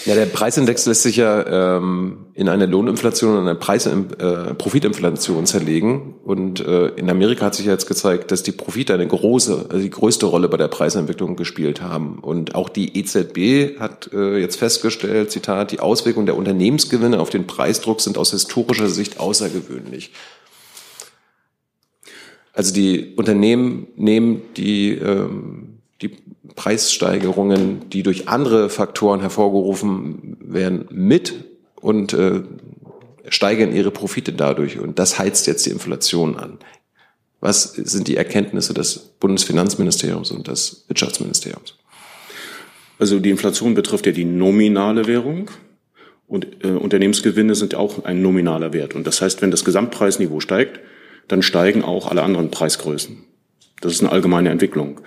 [0.05, 5.45] Ja, der Preisindex lässt sich ja ähm, in eine Lohninflation und eine Preis äh, Profitinflation
[5.45, 6.15] zerlegen.
[6.23, 9.81] Und äh, in Amerika hat sich ja jetzt gezeigt, dass die Profite eine große, also
[9.81, 12.19] die größte Rolle bei der Preisentwicklung gespielt haben.
[12.19, 17.47] Und auch die EZB hat äh, jetzt festgestellt, Zitat, die Auswirkungen der Unternehmensgewinne auf den
[17.47, 20.11] Preisdruck sind aus historischer Sicht außergewöhnlich.
[22.53, 26.17] Also die Unternehmen nehmen die ähm, die
[26.55, 31.45] Preissteigerungen, die durch andere Faktoren hervorgerufen werden, mit
[31.75, 32.43] und äh,
[33.29, 34.79] steigern ihre Profite dadurch.
[34.79, 36.59] Und das heizt jetzt die Inflation an.
[37.39, 41.75] Was sind die Erkenntnisse des Bundesfinanzministeriums und des Wirtschaftsministeriums?
[42.99, 45.51] Also die Inflation betrifft ja die nominale Währung
[46.27, 48.95] und äh, Unternehmensgewinne sind auch ein nominaler Wert.
[48.95, 50.79] Und das heißt, wenn das Gesamtpreisniveau steigt,
[51.27, 53.23] dann steigen auch alle anderen Preisgrößen.
[53.81, 55.01] Das ist eine allgemeine Entwicklung.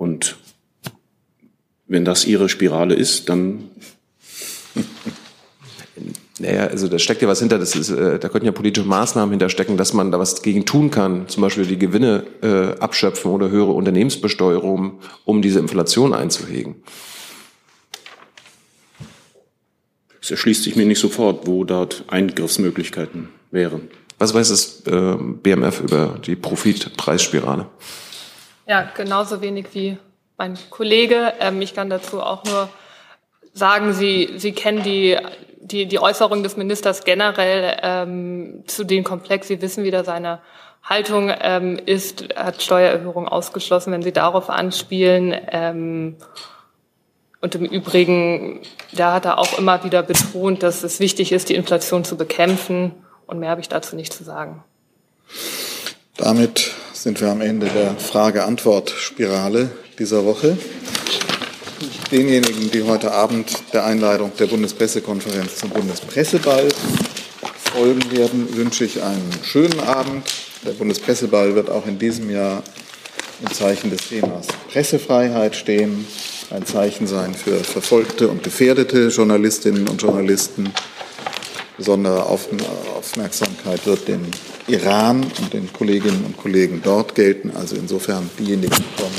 [0.00, 0.38] Und
[1.86, 3.64] wenn das ihre Spirale ist, dann.
[6.38, 7.58] Naja, also da steckt ja was hinter.
[7.58, 10.90] Das ist, äh, da könnten ja politische Maßnahmen hinterstecken, dass man da was gegen tun
[10.90, 11.28] kann.
[11.28, 16.76] Zum Beispiel die Gewinne äh, abschöpfen oder höhere Unternehmensbesteuerung, um diese Inflation einzuhegen.
[20.22, 23.90] Es erschließt sich mir nicht sofort, wo dort Eingriffsmöglichkeiten wären.
[24.18, 27.66] Was weiß das äh, BMF über die Profitpreisspirale?
[28.70, 29.98] Ja, genauso wenig wie
[30.36, 31.32] mein Kollege.
[31.40, 32.68] Ähm, ich kann dazu auch nur
[33.52, 35.18] sagen, Sie, Sie kennen die,
[35.60, 39.48] die, die Äußerung des Ministers generell ähm, zu dem Komplex.
[39.48, 40.38] Sie wissen, wie da seine
[40.84, 45.34] Haltung ähm, ist, hat Steuererhöhung ausgeschlossen, wenn Sie darauf anspielen.
[45.50, 46.14] Ähm,
[47.40, 48.60] und im Übrigen,
[48.92, 52.92] da hat er auch immer wieder betont, dass es wichtig ist, die Inflation zu bekämpfen.
[53.26, 54.62] Und mehr habe ich dazu nicht zu sagen.
[56.16, 56.70] Damit
[57.00, 60.58] sind wir am Ende der Frage-Antwort-Spirale dieser Woche.
[62.12, 66.68] Denjenigen, die heute Abend der Einladung der Bundespressekonferenz zum Bundespresseball
[67.72, 70.24] folgen werden, wünsche ich einen schönen Abend.
[70.66, 72.62] Der Bundespresseball wird auch in diesem Jahr
[73.40, 76.06] im Zeichen des Themas Pressefreiheit stehen,
[76.50, 80.70] ein Zeichen sein für verfolgte und gefährdete Journalistinnen und Journalisten.
[81.80, 84.20] Besondere Aufmerksamkeit wird dem
[84.66, 87.52] Iran und den Kolleginnen und Kollegen dort gelten.
[87.56, 89.16] Also insofern diejenigen, die kommen,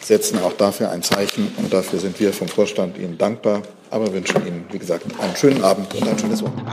[0.00, 3.60] setzen auch dafür ein Zeichen und dafür sind wir vom Vorstand Ihnen dankbar.
[3.90, 6.72] Aber wünschen Ihnen, wie gesagt, einen schönen Abend und ein schönes Wochenende.